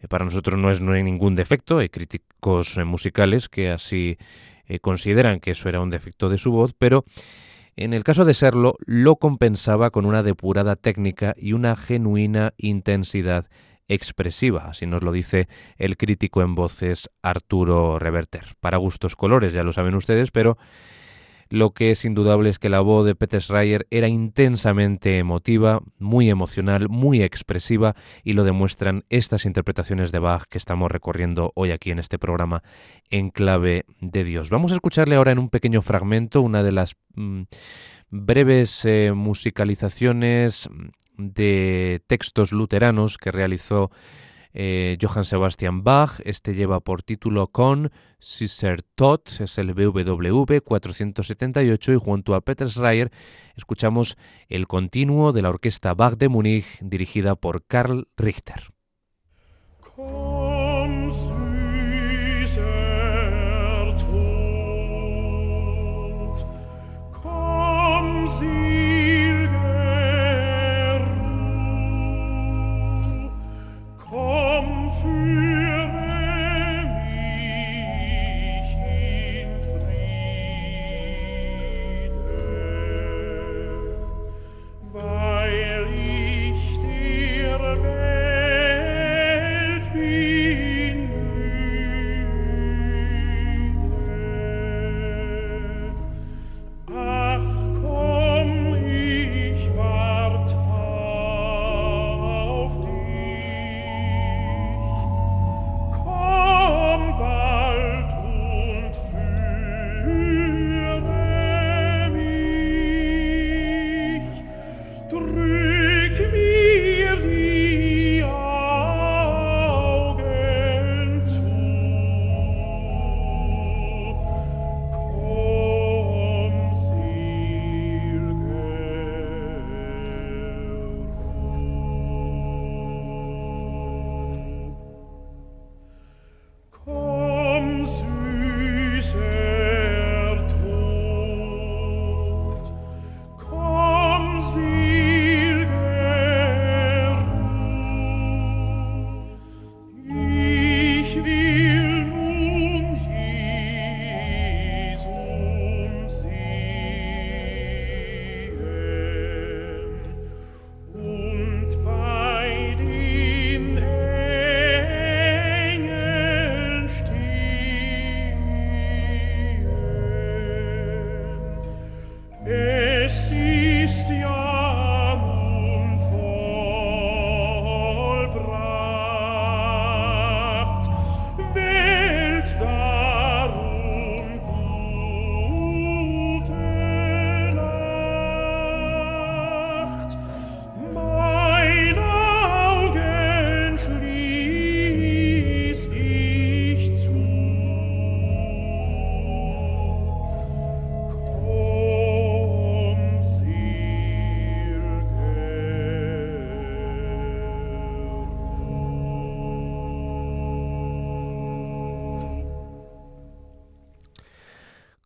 eh, 0.00 0.08
para 0.08 0.24
nosotros 0.24 0.56
no 0.56 0.70
es 0.70 0.80
no 0.80 0.92
hay 0.92 1.02
ningún 1.02 1.34
defecto, 1.34 1.78
hay 1.78 1.88
críticos 1.88 2.78
eh, 2.78 2.84
musicales 2.84 3.48
que 3.48 3.70
así 3.70 4.16
eh, 4.68 4.78
consideran 4.78 5.40
que 5.40 5.52
eso 5.52 5.68
era 5.68 5.80
un 5.80 5.90
defecto 5.90 6.28
de 6.28 6.38
su 6.38 6.52
voz, 6.52 6.74
pero 6.76 7.04
en 7.76 7.92
el 7.92 8.02
caso 8.02 8.24
de 8.24 8.34
serlo, 8.34 8.76
lo 8.86 9.16
compensaba 9.16 9.90
con 9.90 10.04
una 10.04 10.24
depurada 10.24 10.74
técnica 10.74 11.34
y 11.36 11.52
una 11.52 11.76
genuina 11.76 12.52
intensidad 12.56 13.46
expresiva, 13.86 14.66
así 14.66 14.84
nos 14.86 15.02
lo 15.02 15.12
dice 15.12 15.48
el 15.76 15.96
crítico 15.96 16.42
en 16.42 16.54
voces 16.54 17.08
Arturo 17.22 17.98
Reverter. 17.98 18.42
Para 18.60 18.78
gustos 18.78 19.16
colores, 19.16 19.52
ya 19.52 19.62
lo 19.62 19.72
saben 19.72 19.94
ustedes, 19.94 20.30
pero 20.30 20.58
lo 21.50 21.72
que 21.72 21.90
es 21.90 22.04
indudable 22.04 22.50
es 22.50 22.58
que 22.58 22.68
la 22.68 22.80
voz 22.80 23.06
de 23.06 23.14
Peter 23.14 23.40
Schreier 23.40 23.86
era 23.90 24.08
intensamente 24.08 25.18
emotiva, 25.18 25.80
muy 25.98 26.30
emocional, 26.30 26.88
muy 26.88 27.22
expresiva 27.22 27.94
y 28.22 28.34
lo 28.34 28.44
demuestran 28.44 29.04
estas 29.08 29.46
interpretaciones 29.46 30.12
de 30.12 30.18
Bach 30.18 30.44
que 30.48 30.58
estamos 30.58 30.90
recorriendo 30.90 31.52
hoy 31.54 31.70
aquí 31.70 31.90
en 31.90 31.98
este 31.98 32.18
programa 32.18 32.62
en 33.10 33.30
clave 33.30 33.84
de 34.00 34.24
Dios. 34.24 34.50
Vamos 34.50 34.72
a 34.72 34.74
escucharle 34.74 35.16
ahora 35.16 35.32
en 35.32 35.38
un 35.38 35.48
pequeño 35.48 35.82
fragmento 35.82 36.42
una 36.42 36.62
de 36.62 36.72
las 36.72 36.96
mm, 37.14 37.42
breves 38.10 38.84
eh, 38.84 39.12
musicalizaciones 39.14 40.68
de 41.16 42.00
textos 42.06 42.52
luteranos 42.52 43.18
que 43.18 43.30
realizó 43.30 43.90
eh, 44.52 44.96
Johann 45.00 45.24
Sebastian 45.24 45.84
Bach. 45.84 46.20
Este 46.24 46.54
lleva 46.54 46.80
por 46.80 47.02
título 47.02 47.48
Con 47.48 47.90
Sister 48.18 48.82
Tot, 48.82 49.40
es 49.40 49.58
el 49.58 49.74
BWV 49.74 50.62
478 50.62 51.92
y 51.92 51.96
junto 51.96 52.34
a 52.34 52.40
Peter 52.40 52.68
Schreier 52.68 53.10
escuchamos 53.54 54.16
el 54.48 54.66
continuo 54.66 55.32
de 55.32 55.42
la 55.42 55.50
orquesta 55.50 55.94
Bach 55.94 56.16
de 56.16 56.28
Múnich 56.28 56.78
dirigida 56.80 57.36
por 57.36 57.64
Karl 57.64 58.08
Richter. 58.16 58.72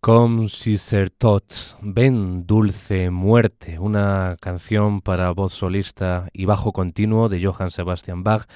Com 0.02 0.48
si 0.48 0.78
ser 0.78 1.12
ven 1.80 2.44
dulce 2.44 3.10
muerte, 3.10 3.78
una 3.78 4.36
canción 4.40 5.00
para 5.00 5.30
voz 5.30 5.52
solista 5.52 6.28
y 6.32 6.44
bajo 6.44 6.72
continuo 6.72 7.28
de 7.28 7.40
Johann 7.40 7.70
Sebastian 7.70 8.24
Bach, 8.24 8.48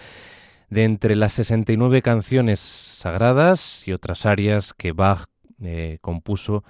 de 0.70 0.82
entre 0.82 1.14
las 1.14 1.35
69 1.35 2.02
canciones 2.02 2.59
sagradas 2.59 3.87
y 3.87 3.92
otras 3.92 4.26
áreas 4.26 4.74
que 4.74 4.90
Bach 4.90 5.26
eh, 5.62 5.98
compuso 6.00 6.64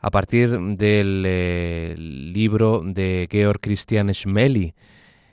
a 0.00 0.10
partir 0.10 0.50
del 0.50 1.24
eh, 1.26 1.94
libro 1.96 2.82
de 2.84 3.26
Georg 3.30 3.60
Christian 3.62 4.12
Schmelly, 4.12 4.74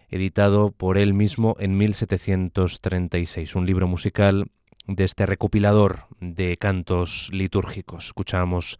editado 0.07 0.71
por 0.71 0.97
él 0.97 1.13
mismo 1.13 1.57
en 1.59 1.77
1736, 1.77 3.57
un 3.57 3.65
libro 3.65 3.85
musical 3.85 4.49
de 4.89 5.03
este 5.03 5.25
recopilador 5.25 6.05
de 6.19 6.57
cantos 6.57 7.29
litúrgicos. 7.31 8.07
Escuchamos 8.07 8.79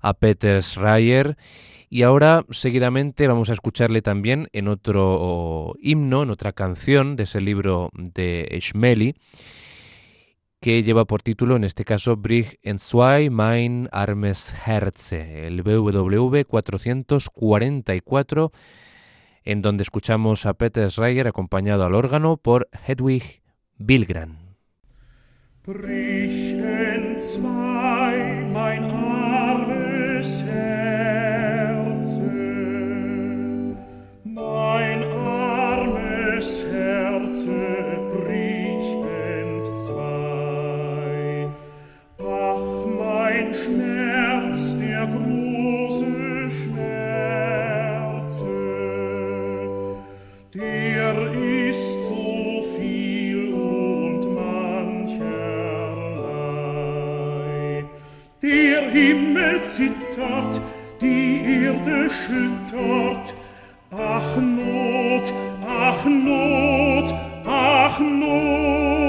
a 0.00 0.14
Peter 0.14 0.62
Schreier. 0.62 1.36
Y 1.88 2.02
ahora, 2.02 2.44
seguidamente, 2.50 3.28
vamos 3.28 3.50
a 3.50 3.52
escucharle 3.52 4.02
también 4.02 4.48
en 4.52 4.68
otro 4.68 5.74
himno, 5.80 6.24
en 6.24 6.30
otra 6.30 6.52
canción 6.52 7.16
de 7.16 7.24
ese 7.24 7.40
libro 7.40 7.90
de 7.94 8.56
Schmeli, 8.60 9.14
que 10.60 10.82
lleva 10.82 11.04
por 11.04 11.22
título, 11.22 11.56
en 11.56 11.64
este 11.64 11.84
caso, 11.84 12.16
Brig 12.16 12.58
en 12.62 12.78
zwei 12.78 13.30
mein 13.30 13.88
armes 13.92 14.52
Herze, 14.66 15.46
el 15.46 15.62
BWV 15.62 16.44
444, 16.44 18.52
en 19.44 19.62
donde 19.62 19.82
escuchamos 19.82 20.44
a 20.44 20.54
Peter 20.54 20.90
Schreier 20.90 21.28
acompañado 21.28 21.84
al 21.84 21.94
órgano 21.94 22.36
por 22.36 22.68
Hedwig 22.86 23.42
Bilgran. 23.78 24.45
Mein 28.52 28.84
armes 28.84 30.44
Herze, 30.44 32.20
mein 34.22 35.02
armes 35.02 36.64
Herze 36.72 37.98
brich 38.12 38.88
entzwei. 39.74 40.68
Ach, 42.20 42.86
mein 42.86 43.52
Schmerz, 43.52 44.76
der 44.78 45.04
große 45.08 45.45
Der 58.42 58.90
Himmel 58.90 59.62
zittert, 59.64 60.60
die 61.00 61.64
Erde 61.64 62.10
schüttert, 62.10 63.32
ach 63.90 64.36
Not, 64.36 65.32
ach 65.66 66.04
Not, 66.04 67.14
ach 67.46 67.98
Not. 67.98 69.05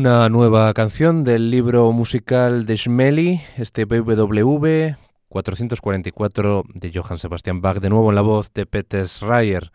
Una 0.00 0.30
nueva 0.30 0.72
canción 0.72 1.24
del 1.24 1.50
libro 1.50 1.92
musical 1.92 2.64
de 2.64 2.78
Schmeli, 2.78 3.42
este 3.58 3.84
BWV 3.84 4.96
444 5.28 6.64
de 6.72 6.90
Johann 6.94 7.18
Sebastian 7.18 7.60
Bach, 7.60 7.80
de 7.80 7.90
nuevo 7.90 8.08
en 8.08 8.14
la 8.14 8.22
voz 8.22 8.50
de 8.54 8.64
Peter 8.64 9.06
Schreier. 9.06 9.72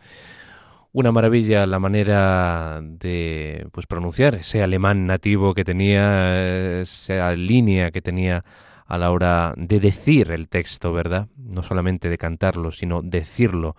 Una 0.93 1.11
maravilla 1.11 1.67
la 1.67 1.77
manera 1.77 2.81
de 2.81 3.67
pues, 3.71 3.85
pronunciar 3.85 4.33
ese 4.33 4.63
alemán 4.63 5.05
nativo 5.05 5.53
que 5.53 5.63
tenía, 5.63 6.81
esa 6.81 7.31
línea 7.33 7.91
que 7.91 8.01
tenía 8.01 8.43
a 8.87 8.97
la 8.97 9.11
hora 9.11 9.53
de 9.57 9.79
decir 9.79 10.31
el 10.31 10.49
texto, 10.49 10.91
¿verdad? 10.91 11.27
No 11.37 11.61
solamente 11.61 12.09
de 12.09 12.17
cantarlo, 12.17 12.71
sino 12.71 13.03
decirlo. 13.03 13.75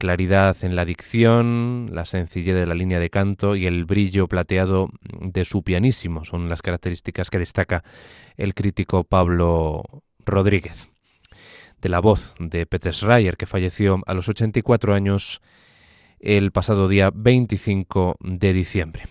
Claridad 0.00 0.56
en 0.62 0.76
la 0.76 0.84
dicción, 0.84 1.90
la 1.92 2.04
sencillez 2.04 2.54
de 2.54 2.66
la 2.66 2.76
línea 2.76 3.00
de 3.00 3.10
canto 3.10 3.56
y 3.56 3.66
el 3.66 3.84
brillo 3.84 4.28
plateado 4.28 4.90
de 5.20 5.44
su 5.44 5.64
pianísimo 5.64 6.24
son 6.24 6.48
las 6.48 6.62
características 6.62 7.30
que 7.30 7.40
destaca 7.40 7.82
el 8.36 8.54
crítico 8.54 9.02
Pablo 9.02 9.82
Rodríguez. 10.24 10.88
De 11.82 11.88
la 11.88 11.98
voz 11.98 12.36
de 12.38 12.64
Peter 12.64 12.94
Schreier, 12.94 13.36
que 13.36 13.46
falleció 13.46 14.00
a 14.06 14.14
los 14.14 14.28
84 14.28 14.94
años 14.94 15.40
el 16.20 16.52
pasado 16.52 16.86
día 16.86 17.10
25 17.12 18.18
de 18.20 18.52
diciembre. 18.52 19.02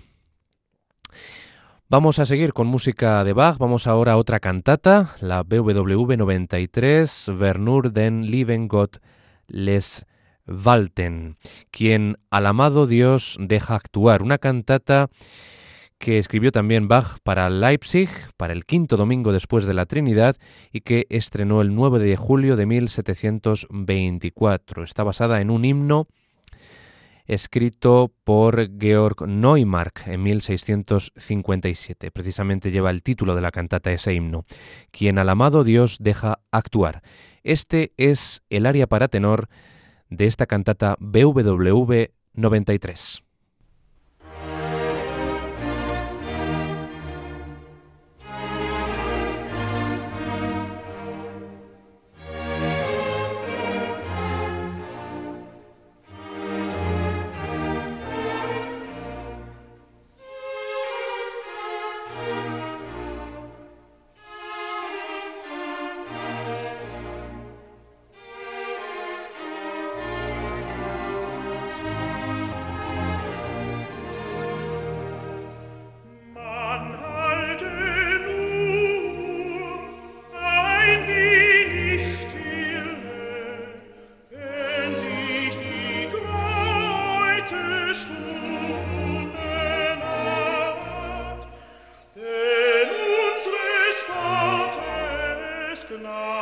Vamos 1.90 2.20
a 2.20 2.26
seguir 2.26 2.54
con 2.54 2.68
música 2.68 3.26
de 3.26 3.34
Bach, 3.34 3.58
vamos 3.58 3.88
ahora 3.88 4.14
a 4.14 4.18
otra 4.18 4.40
cantata, 4.40 5.16
la 5.20 5.44
BWV 5.44 6.16
93, 6.16 7.32
Vernur 7.38 7.92
den 7.92 8.32
lieben 8.32 8.70
Gott 8.70 9.00
les 9.48 10.06
Walten, 10.48 11.36
quien 11.72 12.18
al 12.30 12.46
amado 12.46 12.88
Dios 12.88 13.38
deja 13.40 13.76
actuar, 13.76 14.24
una 14.24 14.38
cantata 14.38 15.10
que 15.98 16.20
escribió 16.20 16.52
también 16.52 16.88
Bach 16.88 17.18
para 17.24 17.50
Leipzig, 17.50 18.10
para 18.38 18.54
el 18.54 18.66
quinto 18.66 18.96
domingo 18.98 19.34
después 19.34 19.66
de 19.66 19.74
la 19.74 19.86
Trinidad, 19.86 20.36
y 20.72 20.82
que 20.82 21.08
estrenó 21.10 21.62
el 21.62 21.74
9 21.74 21.98
de 22.00 22.18
julio 22.18 22.56
de 22.56 22.66
1724. 22.66 24.84
Está 24.84 25.04
basada 25.04 25.42
en 25.42 25.50
un 25.50 25.66
himno 25.66 26.08
escrito 27.26 28.14
por 28.24 28.70
Georg 28.80 29.28
Neumark 29.28 30.08
en 30.08 30.24
1657. 30.24 32.12
Precisamente 32.12 32.72
lleva 32.72 32.90
el 32.90 33.04
título 33.04 33.36
de 33.36 33.42
la 33.42 33.52
cantata 33.52 33.92
ese 33.92 34.14
himno, 34.14 34.46
quien 34.92 35.20
al 35.20 35.28
amado 35.30 35.66
Dios 35.66 35.98
deja 36.00 36.40
actuar. 36.52 37.02
Este 37.44 37.92
es 37.98 38.44
el 38.50 38.66
aria 38.66 38.88
para 38.88 39.10
tenor 39.10 39.50
de 40.10 40.26
esta 40.26 40.46
cantata 40.46 40.96
BWV 41.00 42.12
93. 42.34 43.27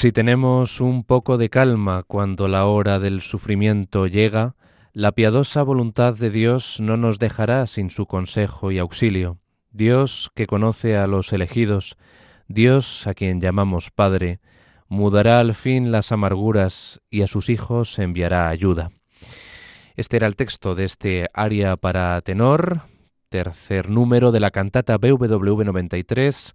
Si 0.00 0.12
tenemos 0.12 0.80
un 0.80 1.02
poco 1.02 1.38
de 1.38 1.50
calma 1.50 2.04
cuando 2.04 2.46
la 2.46 2.66
hora 2.66 3.00
del 3.00 3.20
sufrimiento 3.20 4.06
llega, 4.06 4.54
la 4.92 5.10
piadosa 5.10 5.64
voluntad 5.64 6.14
de 6.14 6.30
Dios 6.30 6.78
no 6.78 6.96
nos 6.96 7.18
dejará 7.18 7.66
sin 7.66 7.90
su 7.90 8.06
consejo 8.06 8.70
y 8.70 8.78
auxilio. 8.78 9.38
Dios 9.72 10.30
que 10.36 10.46
conoce 10.46 10.96
a 10.96 11.08
los 11.08 11.32
elegidos, 11.32 11.96
Dios 12.46 13.08
a 13.08 13.14
quien 13.14 13.40
llamamos 13.40 13.90
Padre, 13.90 14.38
mudará 14.86 15.40
al 15.40 15.56
fin 15.56 15.90
las 15.90 16.12
amarguras 16.12 17.00
y 17.10 17.22
a 17.22 17.26
sus 17.26 17.48
hijos 17.48 17.98
enviará 17.98 18.50
ayuda. 18.50 18.92
Este 19.96 20.16
era 20.16 20.28
el 20.28 20.36
texto 20.36 20.76
de 20.76 20.84
este 20.84 21.28
aria 21.34 21.76
para 21.76 22.20
tenor, 22.20 22.82
tercer 23.28 23.90
número 23.90 24.32
de 24.32 24.40
la 24.40 24.50
cantata 24.50 24.96
BWV 24.96 25.64
93, 25.64 26.54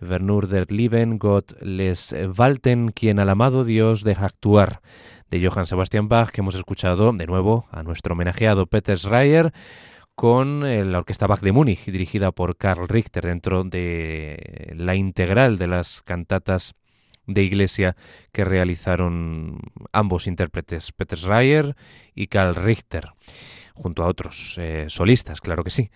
Vernur 0.00 0.48
der 0.48 0.70
Lieben 0.70 1.18
Gott 1.18 1.60
les 1.62 2.14
Walten, 2.36 2.88
quien 2.88 3.18
al 3.18 3.30
amado 3.30 3.64
Dios 3.64 4.02
deja 4.04 4.26
actuar, 4.26 4.80
de 5.30 5.46
Johann 5.46 5.66
Sebastian 5.66 6.08
Bach, 6.08 6.30
que 6.30 6.40
hemos 6.40 6.54
escuchado 6.54 7.12
de 7.12 7.26
nuevo 7.26 7.66
a 7.70 7.82
nuestro 7.82 8.14
homenajeado 8.14 8.66
Peter 8.66 8.98
Schreier, 8.98 9.52
con 10.14 10.60
la 10.92 10.98
Orquesta 10.98 11.26
Bach 11.26 11.40
de 11.40 11.52
Múnich, 11.52 11.86
dirigida 11.86 12.32
por 12.32 12.56
Karl 12.56 12.88
Richter, 12.88 13.24
dentro 13.24 13.64
de 13.64 14.74
la 14.76 14.94
integral 14.94 15.56
de 15.56 15.66
las 15.66 16.02
cantatas 16.02 16.74
de 17.26 17.42
iglesia 17.42 17.96
que 18.32 18.44
realizaron 18.44 19.60
ambos 19.92 20.26
intérpretes, 20.26 20.92
Peter 20.92 21.18
Schreier 21.18 21.76
y 22.14 22.26
Karl 22.26 22.54
Richter, 22.56 23.12
junto 23.80 24.02
a 24.02 24.08
otros 24.08 24.56
eh, 24.58 24.86
solistas, 24.88 25.40
claro 25.40 25.62
que 25.64 25.70
sí. 25.70 25.90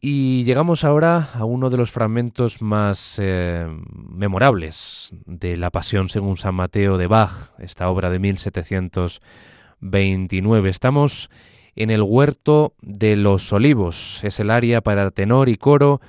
Y 0.00 0.44
llegamos 0.44 0.84
ahora 0.84 1.30
a 1.34 1.44
uno 1.44 1.68
de 1.70 1.76
los 1.76 1.90
fragmentos 1.90 2.62
más 2.62 3.18
eh, 3.20 3.66
memorables 3.92 5.12
de 5.26 5.56
la 5.56 5.70
Pasión 5.70 6.08
según 6.08 6.36
San 6.36 6.54
Mateo 6.54 6.98
de 6.98 7.08
Bach, 7.08 7.50
esta 7.58 7.90
obra 7.90 8.08
de 8.08 8.20
1729. 8.20 10.70
Estamos 10.70 11.30
en 11.74 11.90
el 11.90 12.02
huerto 12.02 12.74
de 12.80 13.16
los 13.16 13.52
olivos, 13.52 14.22
es 14.22 14.38
el 14.38 14.50
área 14.50 14.82
para 14.82 15.10
tenor 15.10 15.48
y 15.48 15.56
coro. 15.56 16.00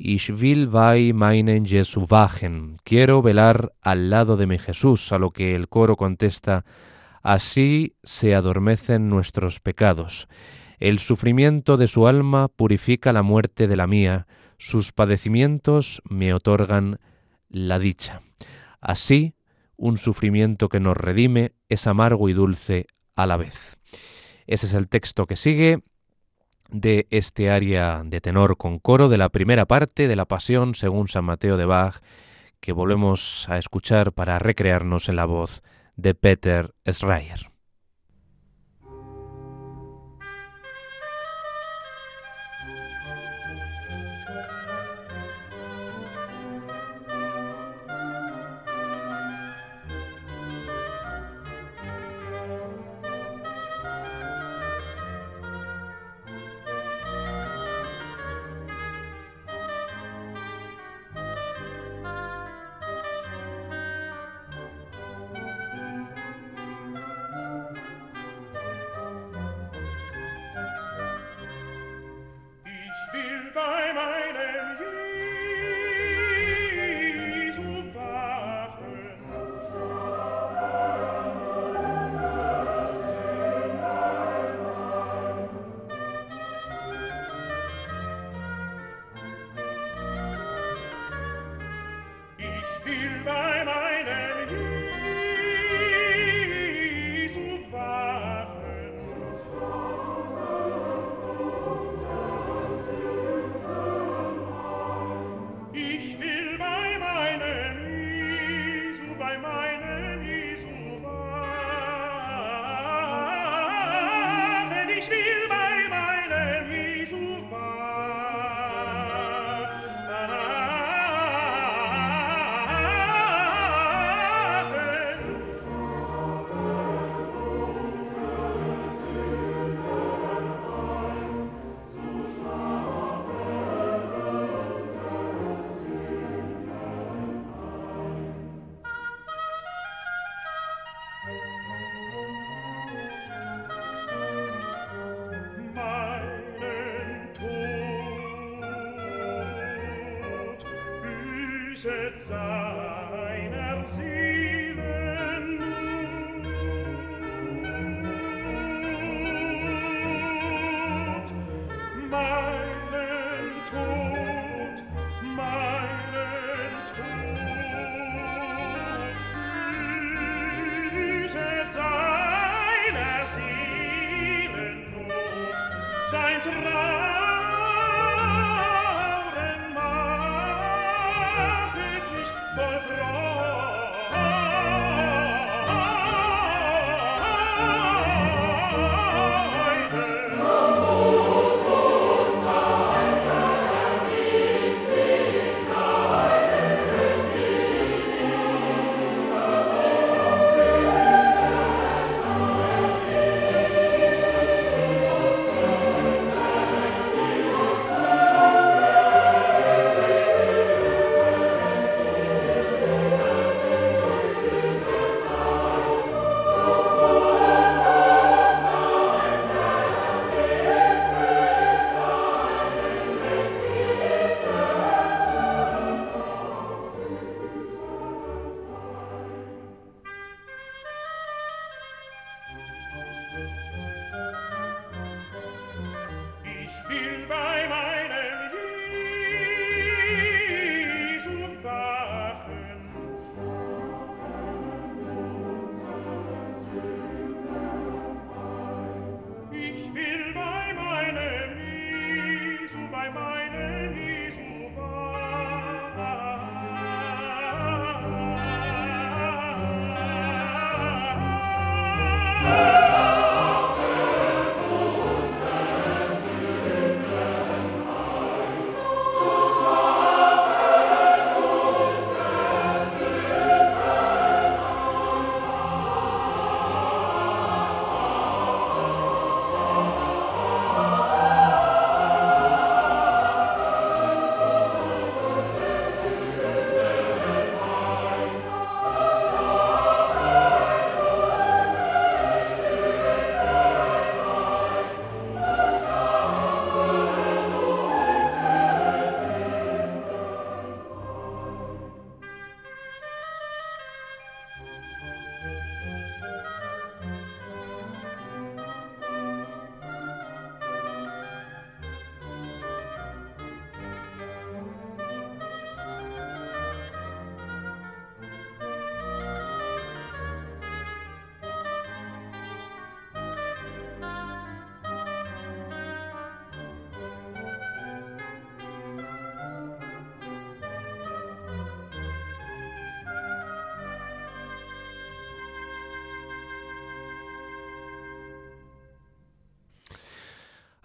Ich 0.00 0.30
will 0.30 0.68
bei 0.68 1.12
meinen 1.12 1.64
Jesu 1.64 2.06
wachen. 2.08 2.76
Quiero 2.84 3.22
velar 3.22 3.72
al 3.82 4.10
lado 4.10 4.36
de 4.36 4.46
mi 4.46 4.56
Jesús, 4.58 5.10
a 5.12 5.18
lo 5.18 5.30
que 5.30 5.56
el 5.56 5.68
coro 5.68 5.96
contesta, 5.96 6.64
así 7.28 7.94
se 8.04 8.34
adormecen 8.34 9.10
nuestros 9.10 9.60
pecados. 9.60 10.28
El 10.78 10.98
sufrimiento 10.98 11.76
de 11.76 11.86
su 11.86 12.06
alma 12.06 12.48
purifica 12.48 13.12
la 13.12 13.22
muerte 13.22 13.68
de 13.68 13.76
la 13.76 13.86
mía, 13.86 14.26
sus 14.56 14.92
padecimientos 14.92 16.00
me 16.08 16.32
otorgan 16.32 17.00
la 17.50 17.78
dicha. 17.78 18.22
Así, 18.80 19.34
un 19.76 19.98
sufrimiento 19.98 20.70
que 20.70 20.80
nos 20.80 20.96
redime 20.96 21.52
es 21.68 21.86
amargo 21.86 22.30
y 22.30 22.32
dulce 22.32 22.86
a 23.14 23.26
la 23.26 23.36
vez. 23.36 23.76
Ese 24.46 24.64
es 24.64 24.72
el 24.72 24.88
texto 24.88 25.26
que 25.26 25.36
sigue 25.36 25.82
de 26.70 27.08
este 27.10 27.50
aria 27.50 28.04
de 28.06 28.22
tenor 28.22 28.56
con 28.56 28.78
coro 28.78 29.10
de 29.10 29.18
la 29.18 29.28
primera 29.28 29.66
parte 29.66 30.08
de 30.08 30.16
la 30.16 30.24
Pasión 30.24 30.74
según 30.74 31.08
San 31.08 31.26
Mateo 31.26 31.58
de 31.58 31.66
Bach, 31.66 32.00
que 32.60 32.72
volvemos 32.72 33.46
a 33.50 33.58
escuchar 33.58 34.12
para 34.12 34.38
recrearnos 34.38 35.10
en 35.10 35.16
la 35.16 35.26
voz 35.26 35.62
de 35.98 36.14
Peter 36.14 36.70
Schreier. 36.86 37.50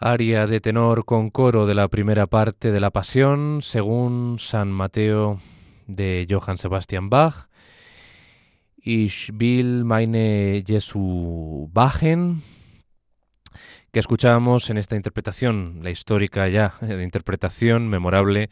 Aria 0.05 0.47
de 0.47 0.59
tenor 0.59 1.05
con 1.05 1.29
coro 1.29 1.65
de 1.65 1.75
la 1.75 1.87
primera 1.87 2.27
parte 2.27 2.73
de 2.73 2.81
la 2.81 2.91
Pasión, 2.91 3.61
según 3.61 4.35
San 4.37 4.69
Mateo 4.69 5.39
de 5.87 6.27
Johann 6.29 6.57
Sebastian 6.57 7.09
Bach. 7.09 7.47
Ich 8.75 9.31
will 9.39 9.85
meine 9.85 10.61
Jesu 10.67 11.69
Bachen, 11.71 12.41
que 13.93 13.99
escuchábamos 14.01 14.69
en 14.69 14.77
esta 14.77 14.97
interpretación, 14.97 15.79
la 15.83 15.89
histórica 15.89 16.49
ya, 16.49 16.73
la 16.81 17.01
interpretación 17.01 17.87
memorable, 17.87 18.49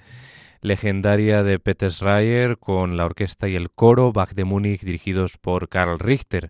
legendaria 0.62 1.44
de 1.44 1.60
Peter 1.60 1.92
Schreier 1.92 2.60
con 2.60 2.96
la 2.96 3.04
orquesta 3.04 3.50
y 3.50 3.56
el 3.56 3.72
coro 3.72 4.14
Bach 4.14 4.32
de 4.32 4.46
Múnich 4.46 4.84
dirigidos 4.84 5.38
por 5.38 5.68
Karl 5.68 6.00
Richter. 6.00 6.50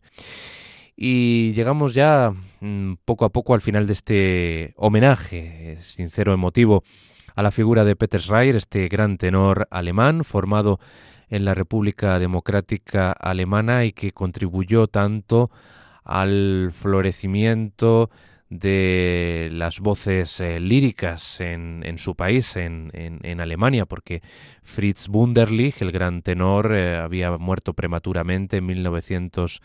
Y 0.96 1.54
llegamos 1.54 1.94
ya 1.94 2.34
mm, 2.60 2.94
poco 3.06 3.26
a 3.26 3.30
poco 3.30 3.54
al 3.54 3.62
final 3.62 3.88
de 3.88 3.94
este 3.94 4.74
homenaje 4.76 5.78
sincero, 5.80 6.34
emotivo, 6.34 6.84
a 7.36 7.42
la 7.42 7.52
figura 7.52 7.84
de 7.84 7.96
Peter 7.96 8.22
Schreier, 8.22 8.56
este 8.56 8.88
gran 8.88 9.18
tenor 9.18 9.68
alemán 9.72 10.24
formado 10.24 10.80
en 11.30 11.46
la 11.46 11.56
República 11.56 12.20
Democrática 12.20 13.12
Alemana 13.14 13.86
y 13.86 13.94
que 13.94 14.12
contribuyó 14.12 14.88
tanto 14.88 15.50
al 16.04 16.72
florecimiento 16.74 18.10
de 18.50 19.48
las 19.54 19.80
voces 19.80 20.42
eh, 20.42 20.60
líricas 20.60 21.39
en, 21.39 21.98
su 21.98 22.16
país, 22.16 22.58
en, 22.58 23.39
Alemania, 23.39 23.86
porque 23.86 24.22
Fritz 24.62 25.08
Wunderlich, 25.08 25.82
el 25.82 25.94
gran 25.94 26.22
tenor, 26.22 26.76
eh, 26.76 26.98
había 26.98 27.38
muerto 27.38 27.74
prematuramente 27.74 28.58
en 28.58 28.66
1900 28.66 29.62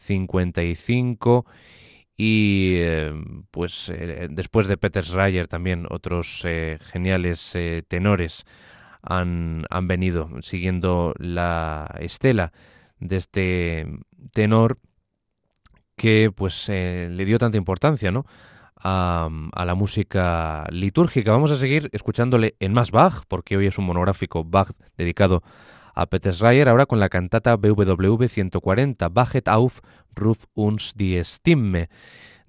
55 0.00 1.46
y 2.16 2.74
eh, 2.76 3.12
pues 3.50 3.88
eh, 3.88 4.28
después 4.30 4.68
de 4.68 4.76
Peter 4.76 5.04
Schreier 5.04 5.48
también 5.48 5.86
otros 5.88 6.42
eh, 6.44 6.78
geniales 6.80 7.56
tenores 7.88 8.44
han, 9.02 9.64
han, 9.70 9.88
venido 9.88 10.28
siguiendo 10.42 11.14
la 11.18 11.94
estela 11.98 12.52
de 12.98 13.16
este 13.16 13.86
tenor 14.32 14.78
que 15.96 16.30
pues 16.34 16.68
le 16.68 17.24
dio 17.24 17.38
tanta 17.38 17.56
importancia 17.56 18.10
¿no? 18.10 18.26
a, 18.76 19.30
a, 19.52 19.64
la 19.64 19.74
música 19.74 20.66
litúrgica. 20.70 21.32
Vamos 21.32 21.50
a 21.50 21.56
seguir 21.56 21.88
escuchándole 21.92 22.54
en 22.60 22.74
más 22.74 22.90
Bach, 22.90 23.24
porque 23.28 23.56
hoy 23.56 23.66
es 23.66 23.78
un 23.78 23.86
monográfico 23.86 24.44
Bach 24.44 24.70
dedicado 24.98 25.36
a 25.36 25.42
Peter 26.06 26.32
Schreier 26.32 26.68
ahora 26.68 26.86
con 26.86 26.98
la 26.98 27.08
cantata 27.08 27.56
BWV 27.56 28.28
140, 28.28 29.08
Bachet 29.10 29.48
auf, 29.48 29.80
ruf 30.20 30.46
uns 30.54 30.94
die 30.94 31.22
Stimme. 31.24 31.88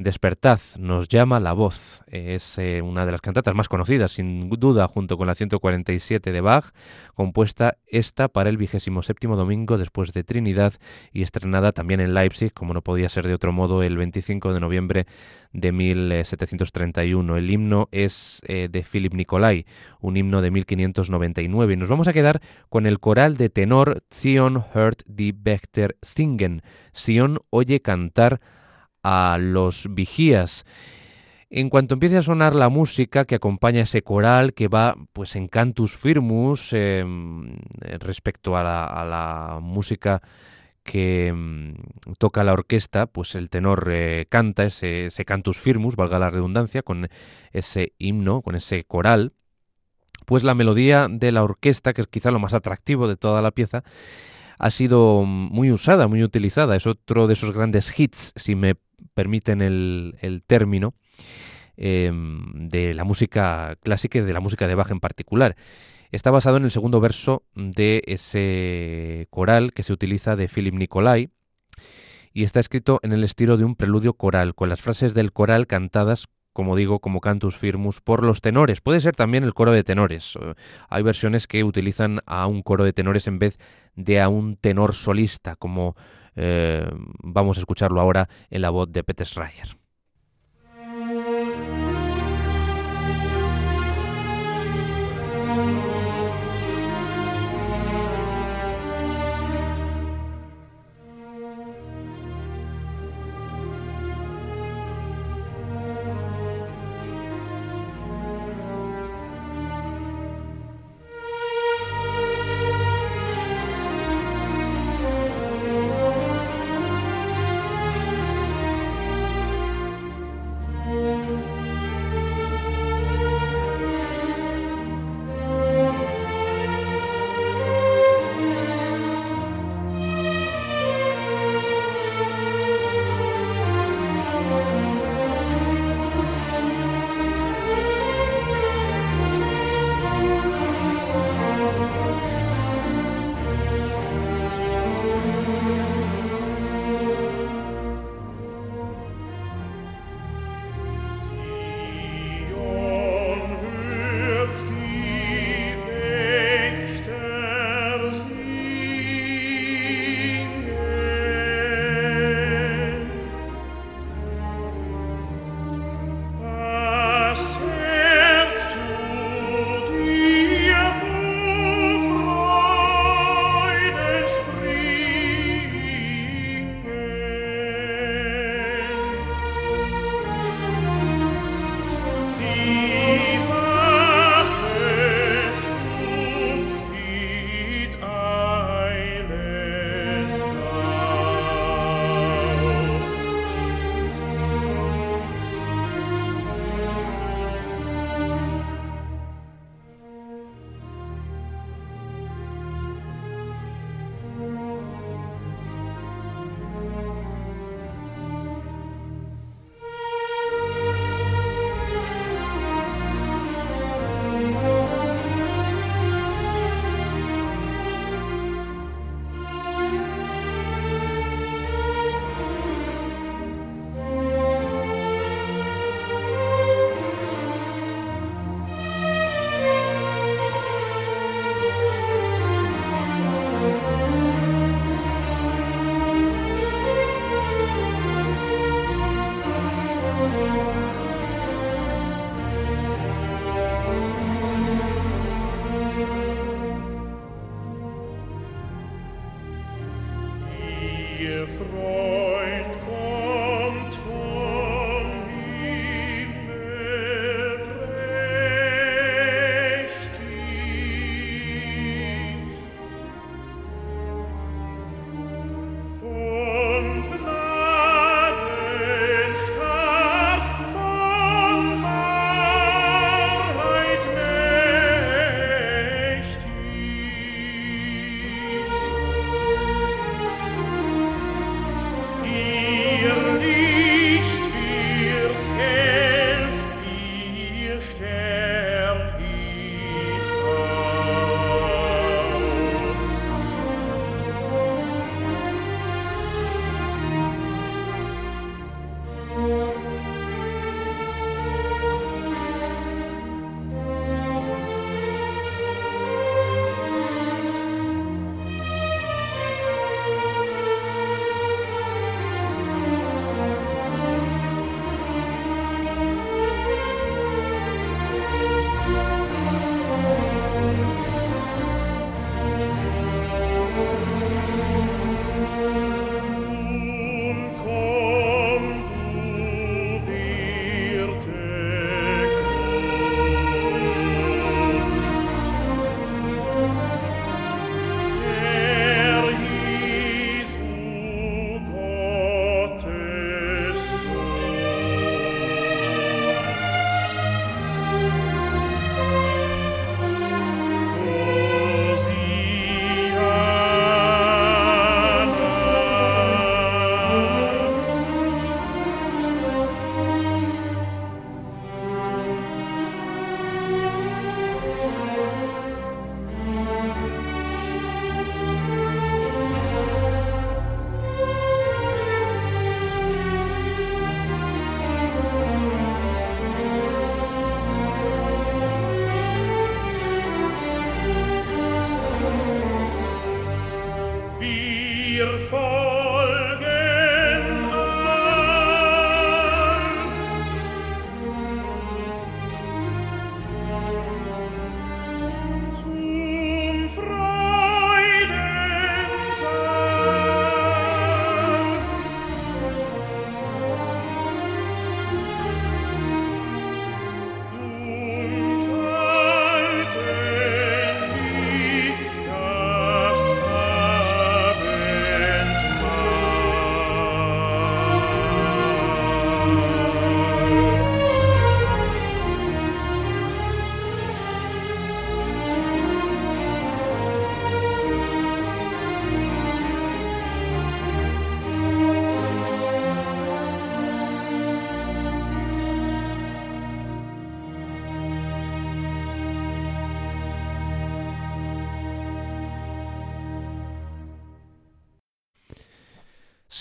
Despertad, 0.03 0.59
nos 0.79 1.09
llama 1.09 1.39
la 1.39 1.53
voz. 1.53 2.01
Es 2.07 2.57
eh, 2.57 2.81
una 2.81 3.05
de 3.05 3.11
las 3.11 3.21
cantatas 3.21 3.53
más 3.53 3.69
conocidas, 3.69 4.13
sin 4.13 4.49
duda, 4.49 4.87
junto 4.87 5.15
con 5.15 5.27
la 5.27 5.35
147 5.35 6.31
de 6.31 6.41
Bach, 6.41 6.71
compuesta 7.13 7.77
esta 7.85 8.27
para 8.27 8.49
el 8.49 8.57
vigésimo 8.57 9.03
séptimo 9.03 9.35
domingo 9.35 9.77
después 9.77 10.11
de 10.13 10.23
Trinidad 10.23 10.73
y 11.13 11.21
estrenada 11.21 11.71
también 11.71 11.99
en 11.99 12.15
Leipzig, 12.15 12.51
como 12.51 12.73
no 12.73 12.81
podía 12.81 13.09
ser 13.09 13.27
de 13.27 13.35
otro 13.35 13.51
modo, 13.51 13.83
el 13.83 13.95
25 13.95 14.53
de 14.53 14.59
noviembre 14.59 15.05
de 15.53 15.71
1731. 15.71 17.37
El 17.37 17.51
himno 17.51 17.87
es 17.91 18.41
eh, 18.47 18.69
de 18.71 18.81
Philip 18.81 19.13
Nicolai, 19.13 19.67
un 19.99 20.17
himno 20.17 20.41
de 20.41 20.49
1599. 20.49 21.73
Y 21.73 21.77
nos 21.77 21.89
vamos 21.89 22.07
a 22.07 22.13
quedar 22.13 22.41
con 22.69 22.87
el 22.87 22.99
coral 22.99 23.37
de 23.37 23.49
tenor 23.49 24.01
Zion 24.11 24.63
hört 24.73 25.03
die 25.05 25.33
Bechter 25.37 25.95
singen. 26.01 26.63
Sion 26.91 27.37
oye 27.51 27.81
cantar 27.81 28.41
a 29.03 29.37
los 29.39 29.87
vigías. 29.91 30.65
En 31.49 31.69
cuanto 31.69 31.95
empiece 31.95 32.17
a 32.17 32.21
sonar 32.21 32.55
la 32.55 32.69
música 32.69 33.25
que 33.25 33.35
acompaña 33.35 33.81
ese 33.81 34.03
coral 34.03 34.53
que 34.53 34.69
va 34.69 34.95
pues 35.11 35.35
en 35.35 35.49
cantus 35.49 35.97
firmus 35.97 36.71
em, 36.71 37.57
respecto 37.99 38.55
a 38.55 38.63
la, 38.63 39.59
música 39.61 40.21
que 40.83 41.27
em, 41.27 41.75
toca 42.19 42.45
la 42.45 42.53
orquesta, 42.53 43.05
pues 43.05 43.35
el 43.35 43.49
tenor 43.49 43.89
eh, 43.91 44.27
canta 44.29 44.63
ese, 44.63 45.07
ese, 45.07 45.25
cantus 45.25 45.59
firmus, 45.59 45.97
valga 45.97 46.19
la 46.19 46.29
redundancia, 46.29 46.83
con 46.83 47.09
ese 47.51 47.93
himno, 47.97 48.41
con 48.41 48.55
ese 48.55 48.85
coral, 48.85 49.33
pues 50.25 50.45
la 50.45 50.55
melodía 50.55 51.07
de 51.09 51.33
la 51.33 51.43
orquesta, 51.43 51.91
que 51.91 51.99
es 51.99 52.07
quizá 52.07 52.31
lo 52.31 52.39
más 52.39 52.53
atractivo 52.53 53.09
de 53.09 53.17
toda 53.17 53.41
la 53.41 53.51
pieza, 53.51 53.83
ha 54.57 54.69
sido 54.69 55.23
muy 55.25 55.71
usada, 55.71 56.07
muy 56.07 56.23
utilizada. 56.23 56.75
Es 56.75 56.87
otro 56.87 57.27
de 57.27 57.33
esos 57.33 57.51
grandes 57.51 57.99
hits, 57.99 58.31
si 58.35 58.55
me 58.55 58.75
permiten 59.13 59.61
el, 59.61 60.43
término, 60.47 60.93
em, 61.77 62.69
de 62.69 62.93
la 62.93 63.03
música 63.03 63.77
clásica 63.81 64.19
y 64.19 64.21
de 64.21 64.33
la 64.33 64.39
música 64.39 64.67
de 64.67 64.75
Bach 64.75 64.91
en 64.91 64.99
particular. 64.99 65.55
Está 66.11 66.31
basado 66.31 66.57
en 66.57 66.65
el 66.65 66.71
segundo 66.71 66.99
verso 66.99 67.43
de 67.55 68.03
ese 68.05 69.27
coral 69.29 69.73
que 69.73 69.83
se 69.83 69.93
utiliza 69.93 70.35
de 70.35 70.49
Philip 70.49 70.73
Nicolai 70.73 71.29
y 72.33 72.43
está 72.43 72.59
escrito 72.59 72.99
en 73.03 73.13
el 73.13 73.23
estilo 73.23 73.57
de 73.57 73.63
un 73.63 73.75
preludio 73.75 74.13
coral, 74.13 74.55
con 74.55 74.69
las 74.69 74.81
frases 74.81 75.13
del 75.13 75.31
coral 75.31 75.67
cantadas 75.67 76.27
como 76.53 76.75
digo, 76.75 76.99
como 76.99 77.21
cantus 77.21 77.57
firmus 77.57 78.01
por 78.01 78.25
los 78.25 78.41
tenores. 78.41 78.81
Puede 78.81 78.99
ser 78.99 79.15
también 79.15 79.43
el 79.43 79.53
coro 79.53 79.71
de 79.71 79.83
tenores. 79.83 80.37
Hay 80.89 81.03
versiones 81.03 81.47
que 81.47 81.63
utilizan 81.63 82.19
a 82.25 82.47
un 82.47 82.61
coro 82.61 82.83
de 82.83 82.93
tenores 82.93 83.27
en 83.27 83.39
vez 83.39 83.57
de 83.95 84.21
a 84.21 84.29
un 84.29 84.57
tenor 84.57 84.93
solista, 84.93 85.55
como 85.55 85.95
eh, 86.35 86.89
vamos 87.23 87.57
a 87.57 87.61
escucharlo 87.61 88.01
ahora 88.01 88.29
en 88.49 88.61
la 88.61 88.69
voz 88.69 88.91
de 88.91 89.03
Peter 89.03 89.27
Schreier. 89.27 89.80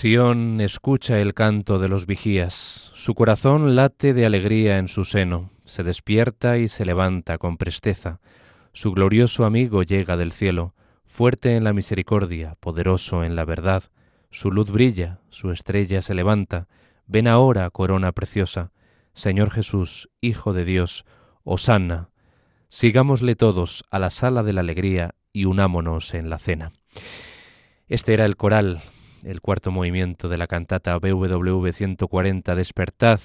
Sión 0.01 0.63
escucha 0.63 1.21
el 1.21 1.35
canto 1.35 1.79
de 1.79 1.87
los 1.87 2.07
vigías, 2.07 2.91
su 2.95 3.15
corazón 3.15 3.77
late 3.77 4.15
de 4.15 4.25
alegría 4.25 4.79
en 4.79 4.89
su 4.89 5.05
seno, 5.05 5.51
se 5.67 5.83
despierta 5.83 6.57
y 6.57 6.69
se 6.69 6.87
levanta 6.87 7.37
con 7.37 7.59
presteza. 7.59 8.19
Su 8.73 8.93
glorioso 8.93 9.45
amigo 9.45 9.83
llega 9.83 10.17
del 10.17 10.33
cielo, 10.33 10.75
fuerte 11.05 11.55
en 11.55 11.65
la 11.65 11.75
misericordia, 11.75 12.57
poderoso 12.61 13.25
en 13.25 13.37
la 13.37 13.45
verdad. 13.45 13.83
Su 14.31 14.51
luz 14.51 14.71
brilla, 14.71 15.21
su 15.29 15.51
estrella 15.51 16.01
se 16.01 16.15
levanta. 16.15 16.67
Ven 17.07 17.29
ahora, 17.29 17.69
corona 17.69 18.13
preciosa. 18.13 18.73
Señor 19.13 19.51
Jesús, 19.51 20.09
Hijo 20.23 20.55
de 20.55 20.65
Dios, 20.65 21.05
Hosanna. 21.45 22.09
Sigámosle 22.71 23.35
todos 23.35 23.85
a 23.91 23.99
la 23.99 24.09
sala 24.09 24.43
de 24.45 24.55
la 24.55 24.63
alegría 24.63 25.15
y 25.35 25.45
unámonos 25.45 26.15
en 26.15 26.31
la 26.31 26.39
cena. 26.39 26.73
Este 27.87 28.15
era 28.15 28.25
el 28.25 28.37
coral 28.37 28.81
el 29.25 29.41
cuarto 29.41 29.71
movimiento 29.71 30.29
de 30.29 30.39
la 30.39 30.47
cantata 30.47 30.99
BWV 30.99 31.73
140 31.73 32.55
Despertad 32.55 33.21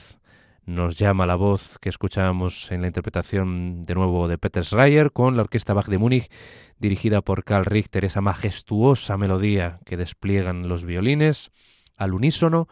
nos 0.65 0.97
llama 0.97 1.25
la 1.25 1.35
voz 1.35 1.77
que 1.79 1.89
escuchábamos 1.89 2.71
en 2.71 2.81
la 2.81 2.87
interpretación 2.87 3.83
de 3.83 3.95
nuevo 3.95 4.27
de 4.27 4.37
Peter 4.37 4.63
Schreier 4.63 5.11
con 5.11 5.37
la 5.37 5.43
Orquesta 5.43 5.73
Bach 5.73 5.87
de 5.87 5.97
Múnich 5.97 6.31
dirigida 6.79 7.21
por 7.21 7.43
Karl 7.43 7.65
Richter, 7.65 8.03
esa 8.03 8.21
majestuosa 8.21 9.15
melodía 9.17 9.79
que 9.85 9.95
despliegan 9.95 10.67
los 10.67 10.85
violines 10.85 11.51
al 11.95 12.13
unísono 12.13 12.67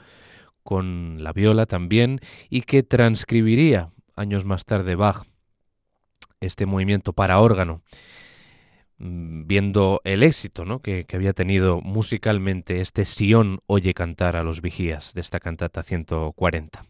con 0.63 1.23
la 1.23 1.33
viola 1.33 1.65
también 1.65 2.19
y 2.49 2.61
que 2.61 2.83
transcribiría 2.83 3.91
años 4.15 4.45
más 4.45 4.65
tarde 4.65 4.95
Bach 4.95 5.23
este 6.39 6.65
movimiento 6.65 7.13
para 7.13 7.39
órgano 7.39 7.81
viendo 8.97 10.01
el 10.03 10.23
éxito 10.23 10.65
¿no? 10.65 10.81
que, 10.81 11.05
había 11.13 11.33
tenido 11.33 11.81
musicalmente 11.81 12.79
este 12.79 13.05
Sion 13.05 13.59
oye 13.67 13.93
cantar 13.93 14.35
a 14.35 14.43
los 14.43 14.61
vigías 14.61 15.13
de 15.13 15.21
esta 15.21 15.39
cantata 15.39 15.83
140. 15.83 16.85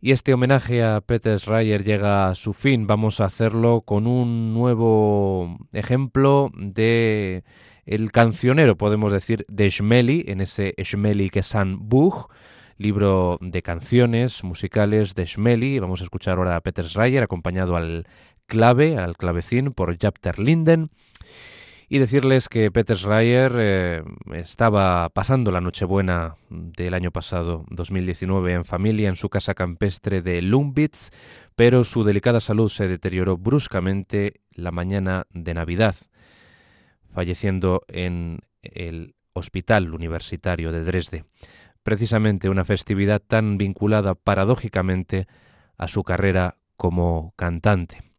Y 0.00 0.12
este 0.12 0.34
homenaje 0.34 0.84
a 0.84 1.00
Peter 1.00 1.38
Schreier 1.38 1.82
llega 1.82 2.28
a 2.28 2.34
su 2.34 2.52
fin. 2.52 2.86
Vamos 2.86 3.20
a 3.20 3.24
hacerlo 3.24 3.80
con 3.80 4.06
un 4.06 4.52
nuevo 4.52 5.56
ejemplo 5.72 6.50
de 6.54 7.42
el 7.86 8.12
cancionero, 8.12 8.76
podemos 8.76 9.12
decir, 9.12 9.46
de 9.48 9.70
Schmeli, 9.70 10.24
en 10.28 10.42
ese 10.42 10.74
Schmeli 10.82 11.30
que 11.30 11.42
Buch, 11.78 12.30
libro 12.76 13.38
de 13.40 13.62
canciones 13.62 14.44
musicales 14.44 15.14
de 15.14 15.26
Schmeli. 15.26 15.78
Vamos 15.78 16.00
a 16.00 16.04
escuchar 16.04 16.38
ahora 16.38 16.56
a 16.56 16.60
Peter 16.60 16.84
Schreier 16.84 17.22
acompañado 17.22 17.76
al 17.76 18.06
clave, 18.46 18.98
al 18.98 19.16
clavecín, 19.16 19.72
por 19.72 19.96
Japter 19.98 20.38
Linden. 20.38 20.90
Y 21.88 21.98
decirles 21.98 22.48
que 22.48 22.70
Peter 22.70 22.96
Schreier 22.96 23.52
eh, 23.56 24.02
estaba 24.32 25.08
pasando 25.10 25.52
la 25.52 25.60
Nochebuena 25.60 26.36
del 26.48 26.94
año 26.94 27.10
pasado, 27.10 27.64
2019, 27.68 28.54
en 28.54 28.64
familia 28.64 29.08
en 29.08 29.16
su 29.16 29.28
casa 29.28 29.54
campestre 29.54 30.22
de 30.22 30.40
Lumbitz, 30.40 31.10
pero 31.54 31.84
su 31.84 32.02
delicada 32.02 32.40
salud 32.40 32.70
se 32.70 32.88
deterioró 32.88 33.36
bruscamente 33.36 34.40
la 34.52 34.70
mañana 34.70 35.26
de 35.30 35.54
Navidad, 35.54 35.94
falleciendo 37.12 37.82
en 37.88 38.40
el 38.62 39.14
Hospital 39.34 39.92
Universitario 39.92 40.72
de 40.72 40.84
Dresde. 40.84 41.24
Precisamente 41.82 42.48
una 42.48 42.64
festividad 42.64 43.20
tan 43.20 43.58
vinculada 43.58 44.14
paradójicamente 44.14 45.26
a 45.76 45.86
su 45.86 46.02
carrera 46.02 46.56
como 46.76 47.34
cantante 47.36 48.13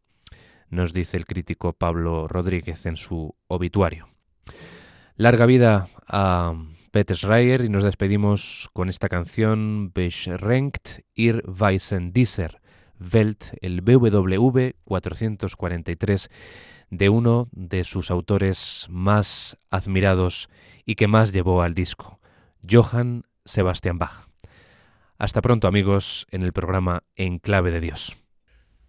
nos 0.70 0.92
dice 0.92 1.16
el 1.16 1.26
crítico 1.26 1.72
Pablo 1.72 2.28
Rodríguez 2.28 2.86
en 2.86 2.96
su 2.96 3.34
obituario. 3.48 4.08
Larga 5.16 5.46
vida 5.46 5.88
a 6.06 6.54
Peter 6.90 7.16
Schreier 7.16 7.62
y 7.62 7.68
nos 7.68 7.84
despedimos 7.84 8.68
con 8.72 8.88
esta 8.88 9.08
canción 9.08 9.92
Beschränkt 9.94 11.00
ihr 11.14 11.42
Weißen 11.46 12.12
Dieser 12.12 12.60
Welt, 12.98 13.54
el 13.60 13.82
BWV 13.82 14.72
443 14.84 16.30
de 16.90 17.08
uno 17.08 17.48
de 17.52 17.84
sus 17.84 18.10
autores 18.10 18.86
más 18.88 19.58
admirados 19.70 20.48
y 20.84 20.94
que 20.94 21.08
más 21.08 21.32
llevó 21.32 21.62
al 21.62 21.74
disco, 21.74 22.20
Johann 22.68 23.24
Sebastian 23.44 23.98
Bach. 23.98 24.28
Hasta 25.18 25.42
pronto 25.42 25.66
amigos 25.66 26.26
en 26.30 26.42
el 26.42 26.52
programa 26.52 27.02
En 27.14 27.38
Clave 27.38 27.70
de 27.70 27.80
Dios. 27.80 28.25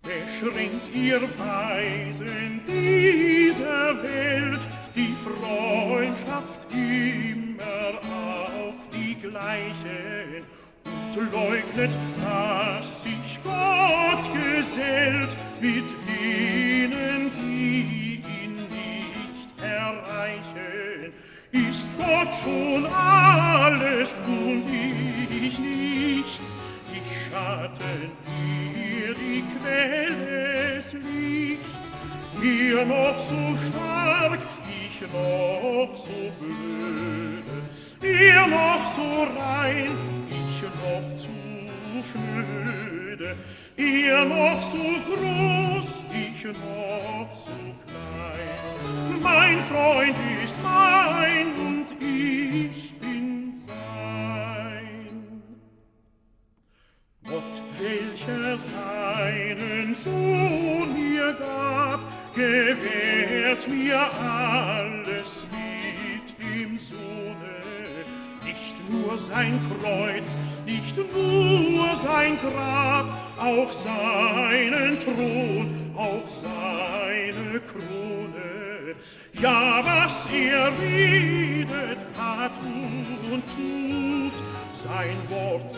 Beschränkt 0.08 0.96
ihr 0.96 1.22
Weisen 1.38 2.62
dieser 2.68 4.02
Welt 4.04 4.62
die 4.96 5.16
Freundschaft 5.24 6.66
immer 6.72 8.00
auf 8.04 8.76
die 8.94 9.16
gleiche 9.16 10.44
und 11.18 11.32
leugnet, 11.34 11.92
dass 12.24 13.04
sich 13.04 13.40
Gott 13.44 14.24
gesellt 14.34 15.36
mit 15.60 15.86
denen, 16.08 17.32
die 17.42 18.22
ihn 18.24 18.56
nicht 18.56 19.62
erreichen. 19.62 21.14
Ist 21.52 21.88
Gott 21.98 22.34
schon 22.44 22.86
alles 22.86 24.14
und 24.28 24.64
ich 24.70 25.60
nichts, 25.60 26.47
Schatten 27.30 28.12
die 29.20 29.44
Quelle 29.60 30.78
des 30.78 30.94
Lichts, 30.94 31.92
ihr 32.42 32.86
noch 32.86 33.20
so 33.20 33.58
stark, 33.68 34.40
ich 34.70 35.02
noch 35.02 35.98
so 35.98 36.32
blöde, 36.40 37.58
ihr 38.02 38.48
noch 38.48 38.86
so 38.96 39.28
rein, 39.38 39.92
ich 40.30 40.62
noch 40.62 41.16
zu 41.16 41.28
schnöde, 42.10 43.36
ihr 43.76 44.26
noch 44.26 44.62
so 44.62 44.78
groß, 44.78 46.06
ich 46.14 46.46
noch 46.46 47.36
so 47.36 47.58
klein. 47.88 49.22
Mein 49.22 49.62
Freund 49.62 50.16
ist 50.44 50.56
mein 50.64 51.67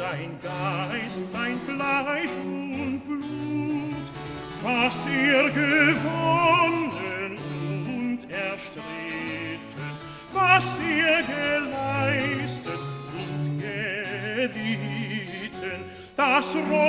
sein 0.09 0.39
Geist, 0.41 1.31
sein 1.31 1.59
Fleisch 1.65 2.31
und 2.43 3.01
Blut 3.05 3.29
was 4.61 5.07
ihr 5.07 5.49
gewonnen 5.51 7.37
und 7.87 8.19
erstritten, 8.29 9.89
was 10.33 10.63
ihr 10.79 11.23
geleistet 11.23 12.83
und 13.17 13.57
gelitten, 13.57 14.99
das 16.15 16.55
räumet 16.55 16.88